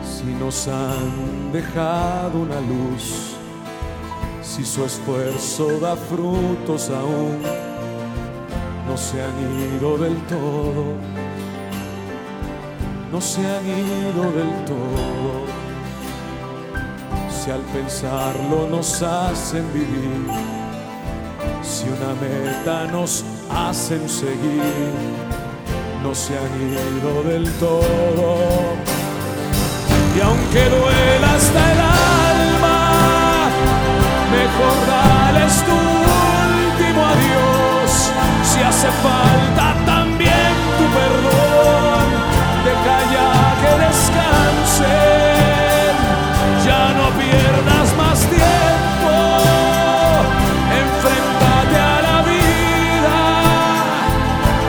si 0.02 0.24
nos 0.42 0.66
han 0.66 1.52
dejado 1.52 2.38
una 2.38 2.58
luz, 2.58 3.27
si 4.58 4.64
su 4.64 4.84
esfuerzo 4.84 5.80
da 5.80 5.96
frutos 5.96 6.90
aún, 6.90 7.40
no 8.86 8.96
se 8.96 9.22
han 9.22 9.76
ido 9.76 9.96
del 9.96 10.16
todo, 10.26 10.84
no 13.10 13.20
se 13.20 13.40
han 13.40 13.66
ido 13.66 14.22
del 14.32 14.64
todo 14.66 15.48
al 17.50 17.60
pensarlo 17.72 18.68
nos 18.68 19.02
hacen 19.02 19.64
vivir, 19.72 20.26
si 21.62 21.84
una 21.88 22.14
meta 22.20 22.84
nos 22.92 23.24
hacen 23.50 24.08
seguir, 24.08 24.92
no 26.02 26.14
se 26.14 26.36
han 26.36 26.52
ido 26.60 27.22
del 27.22 27.50
todo. 27.54 28.36
Y 30.16 30.20
aunque 30.20 30.64
duela 30.68 31.34
hasta 31.34 31.72
el 31.72 31.80
alma, 31.80 32.17
tu 35.66 35.72
último 35.72 37.00
adiós, 37.04 37.90
si 38.42 38.62
hace 38.62 38.88
falta 39.06 39.74
también 39.86 40.52
tu 40.78 40.84
perdón, 40.98 42.06
deja 42.64 42.98
ya 43.14 43.32
que 43.60 43.72
descanse 43.86 44.96
ya 46.66 46.82
no 46.98 47.06
pierdas 47.20 47.88
más 47.96 48.18
tiempo, 48.20 49.14
enfréntate 50.82 51.76
a 51.78 52.02
la 52.08 52.22
vida. 52.22 53.18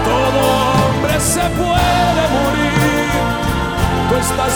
Todo 0.05 0.39
hombre 0.85 1.19
se 1.19 1.45
puede 1.61 2.23
morir, 2.37 3.11
tú 4.09 4.15
estás 4.15 4.53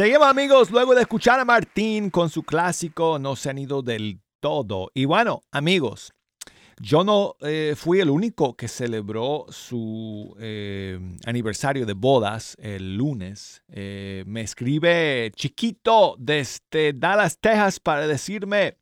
Seguimos 0.00 0.28
amigos, 0.28 0.70
luego 0.70 0.94
de 0.94 1.02
escuchar 1.02 1.40
a 1.40 1.44
Martín 1.44 2.08
con 2.08 2.30
su 2.30 2.42
clásico 2.42 3.18
No 3.18 3.36
se 3.36 3.50
han 3.50 3.58
ido 3.58 3.82
del 3.82 4.22
todo. 4.40 4.90
Y 4.94 5.04
bueno, 5.04 5.42
amigos, 5.52 6.14
yo 6.80 7.04
no 7.04 7.36
eh, 7.42 7.74
fui 7.76 8.00
el 8.00 8.08
único 8.08 8.56
que 8.56 8.66
celebró 8.66 9.44
su 9.50 10.34
eh, 10.40 10.98
aniversario 11.26 11.84
de 11.84 11.92
bodas 11.92 12.56
el 12.62 12.96
lunes. 12.96 13.62
Eh, 13.68 14.24
me 14.26 14.40
escribe 14.40 15.32
Chiquito 15.36 16.16
desde 16.18 16.94
Dallas, 16.94 17.36
Texas, 17.38 17.78
para 17.78 18.06
decirme, 18.06 18.78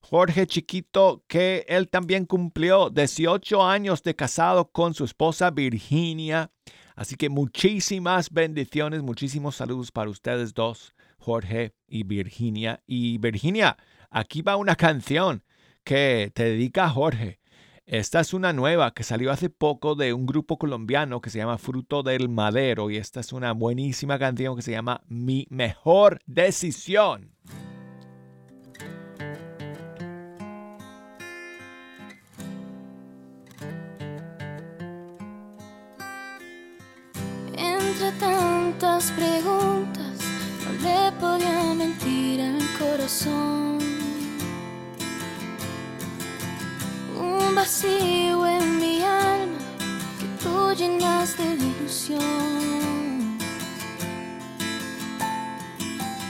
Jorge 0.00 0.46
Chiquito, 0.46 1.22
que 1.28 1.66
él 1.68 1.90
también 1.90 2.24
cumplió 2.24 2.88
18 2.88 3.62
años 3.62 4.02
de 4.02 4.16
casado 4.16 4.70
con 4.70 4.94
su 4.94 5.04
esposa 5.04 5.50
Virginia. 5.50 6.50
Así 6.94 7.16
que 7.16 7.28
muchísimas 7.28 8.30
bendiciones, 8.30 9.02
muchísimos 9.02 9.56
saludos 9.56 9.90
para 9.90 10.10
ustedes 10.10 10.54
dos, 10.54 10.94
Jorge 11.18 11.74
y 11.88 12.04
Virginia. 12.04 12.82
Y 12.86 13.18
Virginia, 13.18 13.76
aquí 14.10 14.42
va 14.42 14.56
una 14.56 14.76
canción 14.76 15.42
que 15.84 16.30
te 16.34 16.44
dedica 16.44 16.88
Jorge. 16.88 17.40
Esta 17.84 18.20
es 18.20 18.32
una 18.32 18.52
nueva 18.52 18.94
que 18.94 19.02
salió 19.02 19.32
hace 19.32 19.50
poco 19.50 19.96
de 19.96 20.12
un 20.12 20.24
grupo 20.24 20.56
colombiano 20.56 21.20
que 21.20 21.30
se 21.30 21.38
llama 21.38 21.58
Fruto 21.58 22.02
del 22.02 22.28
Madero 22.28 22.90
y 22.90 22.96
esta 22.96 23.20
es 23.20 23.32
una 23.32 23.52
buenísima 23.52 24.18
canción 24.18 24.54
que 24.54 24.62
se 24.62 24.70
llama 24.70 25.02
Mi 25.08 25.46
mejor 25.50 26.20
decisión. 26.26 27.32
Tantas 38.18 39.10
preguntas, 39.12 40.18
no 40.64 40.72
le 40.82 41.12
podía 41.20 41.74
mentir 41.74 42.40
al 42.40 42.58
corazón. 42.78 43.78
Un 47.18 47.54
vacío 47.54 48.46
en 48.46 48.80
mi 48.80 49.02
alma 49.02 49.58
que 50.18 50.26
tú 50.42 50.72
llenaste 50.74 51.42
de 51.56 51.64
ilusión. 51.66 53.38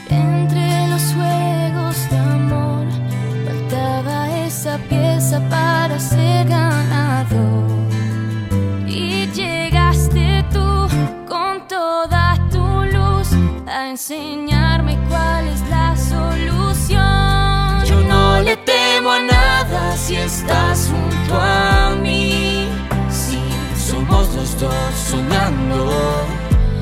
Entre 0.09 0.87
los 0.87 1.03
juegos 1.13 2.09
de 2.09 2.17
amor 2.17 2.87
faltaba 3.45 4.37
esa 4.45 4.77
pieza 4.89 5.39
para 5.49 5.97
ser 5.99 6.47
ganador. 6.47 7.52
Enseñarme 13.93 14.97
cuál 15.07 15.47
es 15.49 15.61
la 15.69 15.95
solución. 15.95 17.85
Yo 17.85 18.01
no 18.13 18.41
le 18.41 18.57
temo 18.57 19.11
a 19.11 19.19
nada 19.19 19.95
si 19.95 20.15
estás 20.15 20.89
junto 20.91 21.39
a 21.39 21.95
mí. 22.01 22.67
Si 23.11 23.39
somos 23.77 24.33
los 24.33 24.59
dos 24.59 24.93
soñando, 25.11 25.91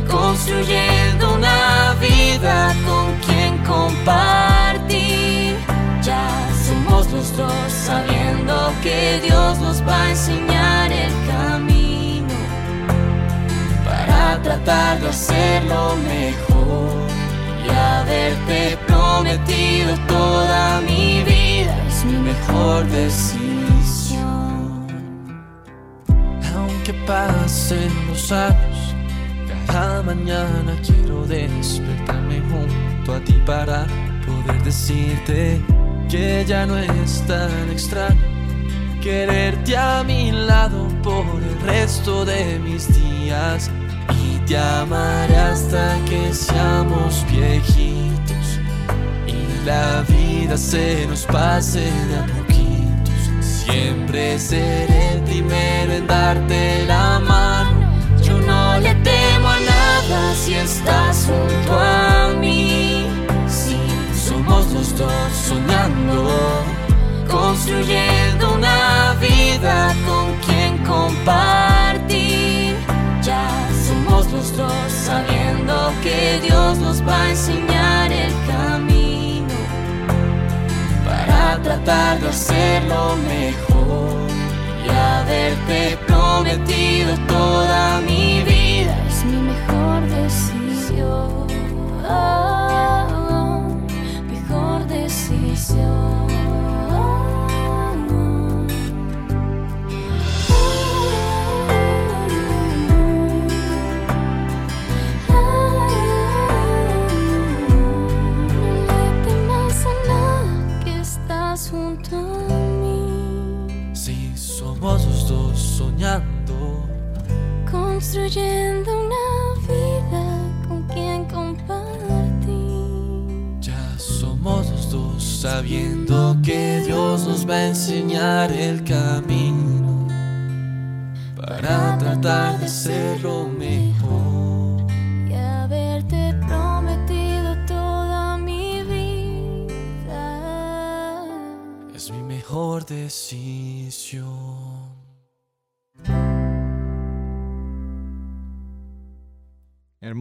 construyendo 0.10 1.36
una 1.36 1.96
vida 2.00 2.74
con 2.88 3.08
quien 3.26 3.58
compartir. 3.66 5.58
Ya 6.02 6.26
somos 6.66 7.12
los 7.12 7.36
dos 7.36 7.72
sabiendo 7.90 8.72
que 8.82 9.20
Dios 9.22 9.60
nos 9.60 9.86
va 9.86 10.02
a 10.04 10.10
enseñar 10.12 10.90
el 10.94 11.14
camino 11.28 12.38
para 13.84 14.42
tratar 14.42 15.02
de 15.02 15.10
hacerlo 15.10 15.98
mejor 16.08 16.71
haberte 17.72 18.78
prometido 18.88 19.96
toda 20.08 20.82
mi 20.82 21.24
vida 21.24 21.76
es 21.88 22.06
mi 22.06 22.18
mejor 22.18 22.86
decisión. 22.88 24.22
Aunque 26.56 26.94
pasen 27.06 27.92
los 28.08 28.32
años, 28.32 28.96
cada 29.68 30.02
mañana 30.04 30.76
quiero 30.86 31.26
despertarme 31.26 32.42
junto 32.50 33.16
a 33.16 33.20
ti 33.20 33.34
para 33.46 33.86
poder 34.26 34.64
decirte 34.64 35.62
que 36.10 36.44
ya 36.46 36.66
no 36.66 36.78
es 36.78 37.26
tan 37.26 37.70
extraño 37.72 38.32
quererte 39.02 39.76
a 39.76 40.04
mi 40.04 40.32
lado 40.32 40.88
por 41.02 41.26
el 41.42 41.60
resto 41.62 42.24
de 42.24 42.60
mis 42.60 42.88
días 42.94 43.72
te 44.52 45.38
hasta 45.38 45.98
que 46.10 46.34
seamos 46.34 47.26
viejitos 47.32 48.60
y 49.26 49.66
la 49.66 50.04
vida 50.10 50.58
se 50.58 51.08
nos 51.08 51.26
pase 51.26 51.80
de 51.80 52.16
a 52.18 52.26
poquitos. 52.26 53.14
Si 53.40 53.72
Siempre 53.72 54.38
seré 54.38 55.14
el 55.14 55.22
primero 55.22 55.94
en 55.94 56.06
darte 56.06 56.84
la 56.86 57.20
mano. 57.20 57.80
Yo 58.22 58.38
no 58.40 58.78
le 58.80 58.94
temo 58.96 59.48
a 59.48 59.60
nada 59.60 60.36
si 60.36 60.56
estás 60.56 61.28
junto 61.28 61.80
a 61.80 62.34
mí. 62.38 63.06
Si 63.48 63.78
somos 64.28 64.70
los 64.74 64.98
dos 64.98 65.32
soñando, 65.48 66.30
construyendo 67.30 68.56
una 68.56 69.16
vida 69.22 69.96
con 70.06 70.36
quien 70.46 70.78
compartir. 70.80 72.51
Somos 74.12 74.32
los 74.34 74.58
dos 74.58 74.92
sabiendo 74.92 75.94
que 76.04 76.42
Dios 76.44 76.78
nos 76.80 77.02
va 77.08 77.22
a 77.22 77.30
enseñar 77.30 78.12
el 78.12 78.34
camino 78.46 79.56
para 81.06 81.58
tratar 81.64 82.20
de 82.20 82.28
hacerlo 82.28 83.16
mejor 83.30 84.28
y 84.86 84.90
haberte 84.90 85.98
prometido 86.08 87.16
toda 87.26 88.02
mi 88.02 88.44
vida 88.44 88.94
Es 89.08 89.24
mi 89.24 89.38
mejor 89.38 90.02
decisión. 90.10 91.48
Oh, 92.06 93.78
mejor 94.30 94.86
decisión. 94.88 96.21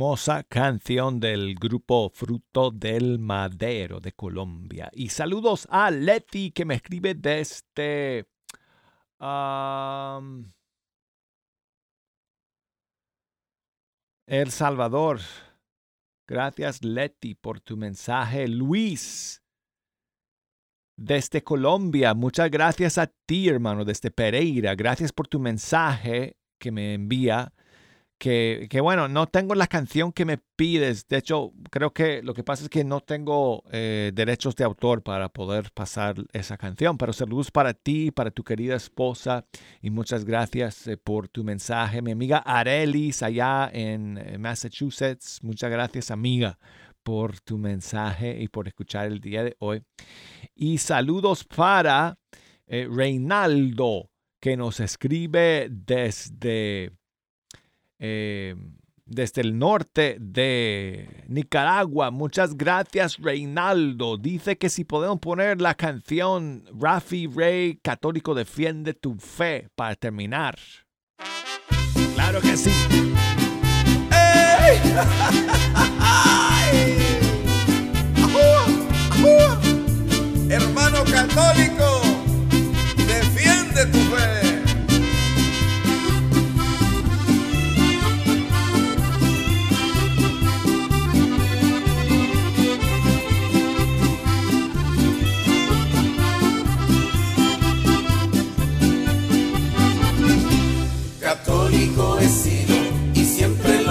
Hermosa 0.01 0.44
canción 0.44 1.20
del 1.20 1.55
grupo 1.57 2.09
Fruto 2.09 2.70
del 2.70 3.18
Madero 3.18 4.01
de 4.01 4.12
Colombia. 4.12 4.90
Y 4.94 5.11
saludos 5.11 5.68
a 5.70 5.90
Leti 5.90 6.53
que 6.53 6.64
me 6.64 6.76
escribe 6.76 7.14
desde 7.14 8.26
El 14.26 14.51
Salvador. 14.51 15.20
Gracias 16.26 16.82
Leti 16.82 17.34
por 17.34 17.61
tu 17.61 17.76
mensaje. 17.76 18.48
Luis 18.48 19.42
desde 20.96 21.44
Colombia. 21.44 22.14
Muchas 22.14 22.51
gracias 22.51 22.96
a 22.96 23.07
ti 23.07 23.51
hermano 23.51 23.84
desde 23.84 24.11
Pereira. 24.11 24.74
Gracias 24.74 25.12
por 25.12 25.28
tu 25.28 25.38
mensaje 25.38 26.38
que 26.59 26.72
me 26.72 26.94
envía 26.94 27.53
que, 28.21 28.81
bueno, 28.83 29.09
no 29.09 29.27
tengo 29.29 29.55
la 29.55 29.66
canción 29.66 30.12
que 30.12 30.27
me 30.27 30.37
pides. 30.37 31.09
De 31.09 31.16
hecho, 31.16 31.55
creo 31.71 31.95
que 31.95 32.23
lo 32.23 32.35
que 32.35 32.45
pasa 32.45 32.64
es 32.64 32.68
que 32.68 32.85
no 32.85 33.01
tengo 33.01 33.64
eh, 33.73 34.12
derechos 34.14 34.55
de 34.57 34.64
autor 34.64 35.03
para 35.03 35.31
poder 35.31 35.71
pasar 35.73 36.16
esa 36.35 36.59
canción. 36.59 36.99
Pero 36.99 37.14
saludos 37.14 37.51
para 37.51 37.73
ti, 37.73 38.11
para 38.11 38.31
tu 38.31 38.45
querida 38.45 38.77
esposa 38.77 39.47
y 39.81 39.89
muchas 39.89 40.27
gracias 40.27 40.87
eh, 40.87 40.99
por 40.99 41.29
tu 41.29 41.45
mensaje. 41.45 42.03
Mi 42.03 42.12
amiga 42.12 42.39
Arelis 42.39 43.23
allá 43.23 43.71
en 43.73 44.18
eh, 44.18 44.37
Massachusetts. 44.37 45.39
Muchas 45.43 45.71
gracias 45.71 46.11
amiga 46.11 46.59
por 47.03 47.41
tu 47.41 47.57
mensaje 47.57 48.39
y 48.39 48.49
por 48.49 48.68
escuchar 48.68 49.07
el 49.07 49.21
día 49.21 49.43
de 49.43 49.57
hoy. 49.61 49.83
Y 50.55 50.77
saludos 50.77 51.45
para 51.45 52.18
Reinaldo 52.68 54.11
que 54.41 54.59
nos 54.59 54.79
escribe 54.79 55.68
desde 55.71 56.99
eh, 58.01 58.57
desde 59.11 59.42
el 59.42 59.59
norte 59.59 60.16
de 60.20 61.24
Nicaragua. 61.28 62.11
Muchas 62.11 62.57
gracias, 62.57 63.18
Reinaldo. 63.18 64.16
Dice 64.16 64.57
que 64.57 64.70
si 64.70 64.84
podemos 64.84 65.18
poner 65.18 65.61
la 65.61 65.74
canción 65.74 66.64
Rafi 66.78 67.26
Rey, 67.26 67.78
Católico 67.82 68.34
Defiende 68.34 68.94
tu 68.94 69.16
Fe, 69.16 69.68
para 69.74 69.94
terminar. 69.96 70.57
Claro 72.14 72.40
que 72.40 72.57
sí. 72.57 72.70
¡Ey! 74.12 74.78
¡Ay! 75.74 76.96
¡Ajúa! 78.22 78.64
¡Ajúa! 79.11 79.61
Hermano 80.48 81.05
católico, 81.05 82.01
defiende 83.07 83.86
tu 83.86 83.98
fe. 83.98 84.39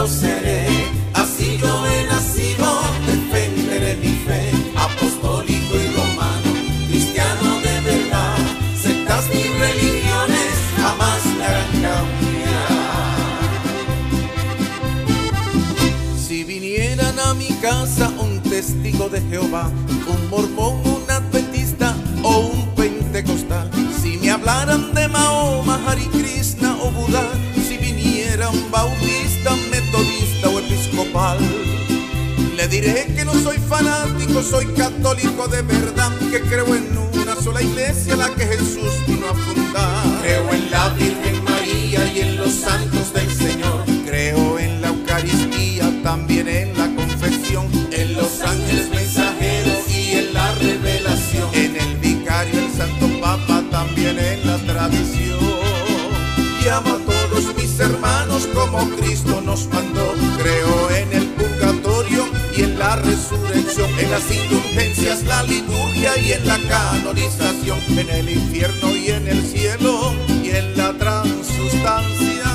Seré. 0.10 0.66
Así 1.14 1.58
yo 1.58 1.86
he 1.86 2.06
nacido, 2.06 2.82
defenderé 3.06 3.96
mi 3.98 4.14
fe. 4.26 4.52
Apostólico 4.76 5.76
y 5.76 5.88
romano, 5.96 6.50
cristiano 6.90 7.60
de 7.62 7.82
verdad. 7.82 8.38
Sectas 8.82 9.26
ni 9.34 9.44
religiones 9.44 10.54
jamás 10.78 11.26
me 11.38 11.44
harán 11.46 11.72
cambiar. 11.72 12.70
Si 16.18 16.44
vinieran 16.44 17.20
a 17.20 17.34
mi 17.34 17.50
casa 17.62 18.12
un 18.20 18.42
testigo 18.42 19.10
de 19.10 19.22
Jehová, 19.22 19.70
un 20.08 20.30
mormón, 20.30 20.89
diré 32.70 33.08
que 33.16 33.26
no 33.26 33.34
soy 33.34 33.58
fanático, 33.58 34.44
soy 34.44 34.66
católico 34.74 35.48
de 35.48 35.62
verdad, 35.64 36.12
que 36.32 36.40
creo 36.42 36.76
en 36.76 36.98
una 37.14 37.36
sola 37.36 37.62
iglesia, 37.62 38.16
la 38.16 38.30
que 38.30 38.46
Jesús 38.46 38.94
vino 39.08 39.28
a 39.28 39.34
fundar. 39.34 40.22
Creo 40.22 40.54
en 40.54 40.72
la 40.72 40.90
Virgen 40.90 41.44
María 41.44 42.06
y 42.14 42.20
en 42.20 42.38
los 42.38 42.54
santos 42.54 43.14
del 43.14 43.30
Señor. 43.32 43.84
Creo 44.06 44.60
en 44.60 44.82
la 44.82 44.90
Eucaristía, 44.90 45.92
también 46.04 46.48
en 46.48 46.78
la 46.78 46.88
confesión, 46.96 47.68
En 47.92 48.14
los 48.14 48.42
ángeles 48.42 48.90
mensajeros 48.90 49.90
y 49.90 50.12
en 50.14 50.34
la 50.34 50.54
revelación. 50.56 51.50
en 51.54 51.76
el 51.76 51.98
vicario, 51.98 52.60
el 52.60 52.72
Santo 52.72 53.08
Papa, 53.20 53.64
también 53.72 54.20
en 54.20 54.46
la 54.46 54.58
tradición. 54.60 55.40
Y 56.64 56.68
amo 56.68 56.90
a 56.90 57.00
todos 57.00 57.56
mis 57.56 57.80
hermanos 57.80 58.48
como 58.54 58.90
Cristo 58.98 59.42
nos 59.42 59.68
mandó. 59.68 59.89
Las 64.10 64.32
indulgencias, 64.32 65.24
la 65.24 65.44
liturgia 65.44 66.18
y 66.18 66.32
en 66.34 66.48
la 66.48 66.58
canonización, 66.68 67.80
en 67.90 68.10
el 68.10 68.30
infierno 68.30 68.96
y 68.96 69.10
en 69.10 69.28
el 69.28 69.46
cielo 69.46 70.14
y 70.44 70.50
en 70.50 70.76
la 70.76 70.94
transustanciación. 70.94 72.50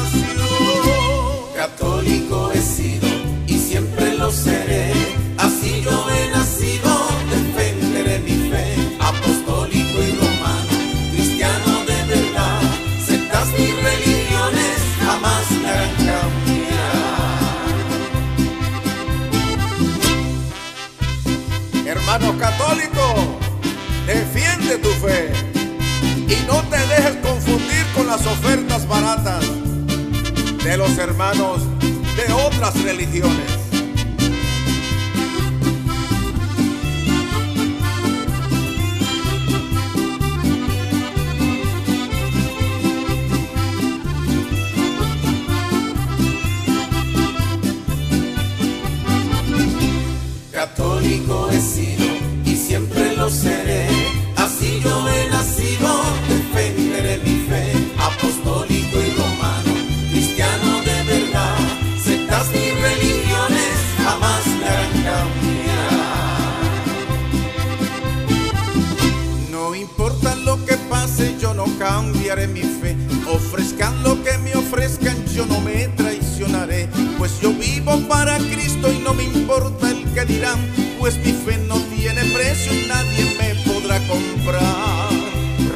Católico 1.55 2.51
los 30.77 30.99
hermanos 30.99 31.63
de 31.81 32.33
otras 32.33 32.83
religiones. 32.83 33.54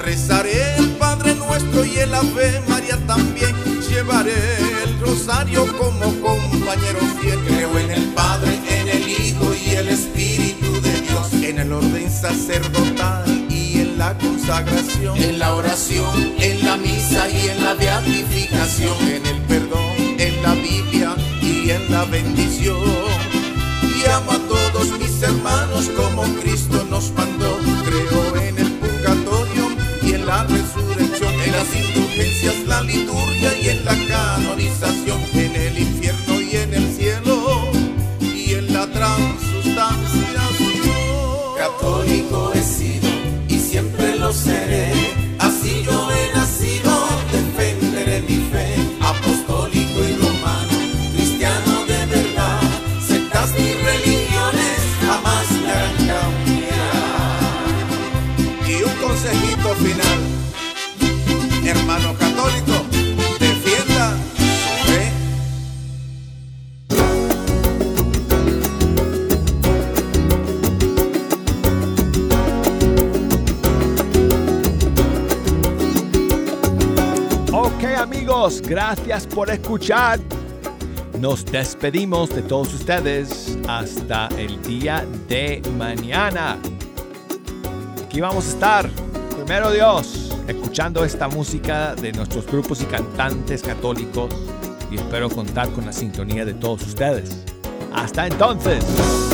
Rezaré 0.08 0.76
el 0.78 0.88
Padre 0.92 1.34
Nuestro 1.34 1.84
y 1.84 1.98
el 1.98 2.14
Ave 2.14 2.62
María 2.66 2.96
también. 3.06 3.54
Llevaré 3.90 4.32
el 4.82 4.98
rosario 5.00 5.66
como 5.76 6.18
compañero 6.22 7.00
fiel. 7.20 7.38
Creo 7.46 7.78
en 7.78 7.90
el 7.90 8.04
Padre, 8.14 8.58
en 8.70 8.88
el 8.88 9.06
Hijo 9.06 9.52
y 9.52 9.74
el 9.74 9.88
Espíritu 9.88 10.80
de 10.80 11.02
Dios. 11.02 11.30
En 11.34 11.58
el 11.58 11.70
orden 11.70 12.10
sacerdotal 12.10 13.46
y 13.50 13.80
en 13.82 13.98
la 13.98 14.16
consagración. 14.16 15.14
En 15.18 15.38
la 15.38 15.54
oración, 15.54 16.32
en 16.38 16.64
la 16.64 16.78
misa 16.78 17.28
y 17.28 17.48
en 17.50 17.62
la 17.62 17.74
beatificación. 17.74 18.96
en 19.02 19.26
el 19.26 19.42
perdón, 19.42 19.94
en 20.18 20.42
la 20.42 20.54
Biblia 20.54 21.16
y 21.42 21.68
en 21.68 21.92
la 21.92 22.06
bendición. 22.06 22.80
Y 23.94 24.08
amo 24.08 24.32
a 24.32 24.38
todos 24.38 24.67
la 32.66 32.82
liturgia 32.82 33.58
y 33.60 33.68
en 33.68 33.84
la 33.84 33.94
canonización, 34.06 35.20
en 35.34 35.56
el 35.56 35.78
infierno 35.78 36.40
y 36.40 36.56
en 36.56 36.74
el 36.74 36.94
cielo 36.94 37.70
y 38.20 38.54
en 38.54 38.72
la 38.72 38.86
transustanciación. 38.86 40.36
Católico 41.56 42.52
he 42.54 42.62
sido 42.62 43.08
y 43.48 43.58
siempre 43.58 44.16
lo 44.18 44.32
seré. 44.32 45.27
Gracias 78.88 79.26
por 79.26 79.50
escuchar. 79.50 80.18
Nos 81.20 81.44
despedimos 81.44 82.30
de 82.34 82.40
todos 82.40 82.72
ustedes 82.72 83.58
hasta 83.68 84.28
el 84.38 84.62
día 84.62 85.04
de 85.28 85.60
mañana. 85.76 86.56
Aquí 88.02 88.22
vamos 88.22 88.46
a 88.46 88.48
estar, 88.48 88.90
primero 89.36 89.70
Dios, 89.72 90.34
escuchando 90.46 91.04
esta 91.04 91.28
música 91.28 91.94
de 91.96 92.12
nuestros 92.12 92.46
grupos 92.46 92.80
y 92.80 92.86
cantantes 92.86 93.60
católicos 93.60 94.34
y 94.90 94.96
espero 94.96 95.28
contar 95.28 95.68
con 95.72 95.84
la 95.84 95.92
sintonía 95.92 96.46
de 96.46 96.54
todos 96.54 96.86
ustedes. 96.86 97.44
Hasta 97.92 98.26
entonces. 98.26 99.27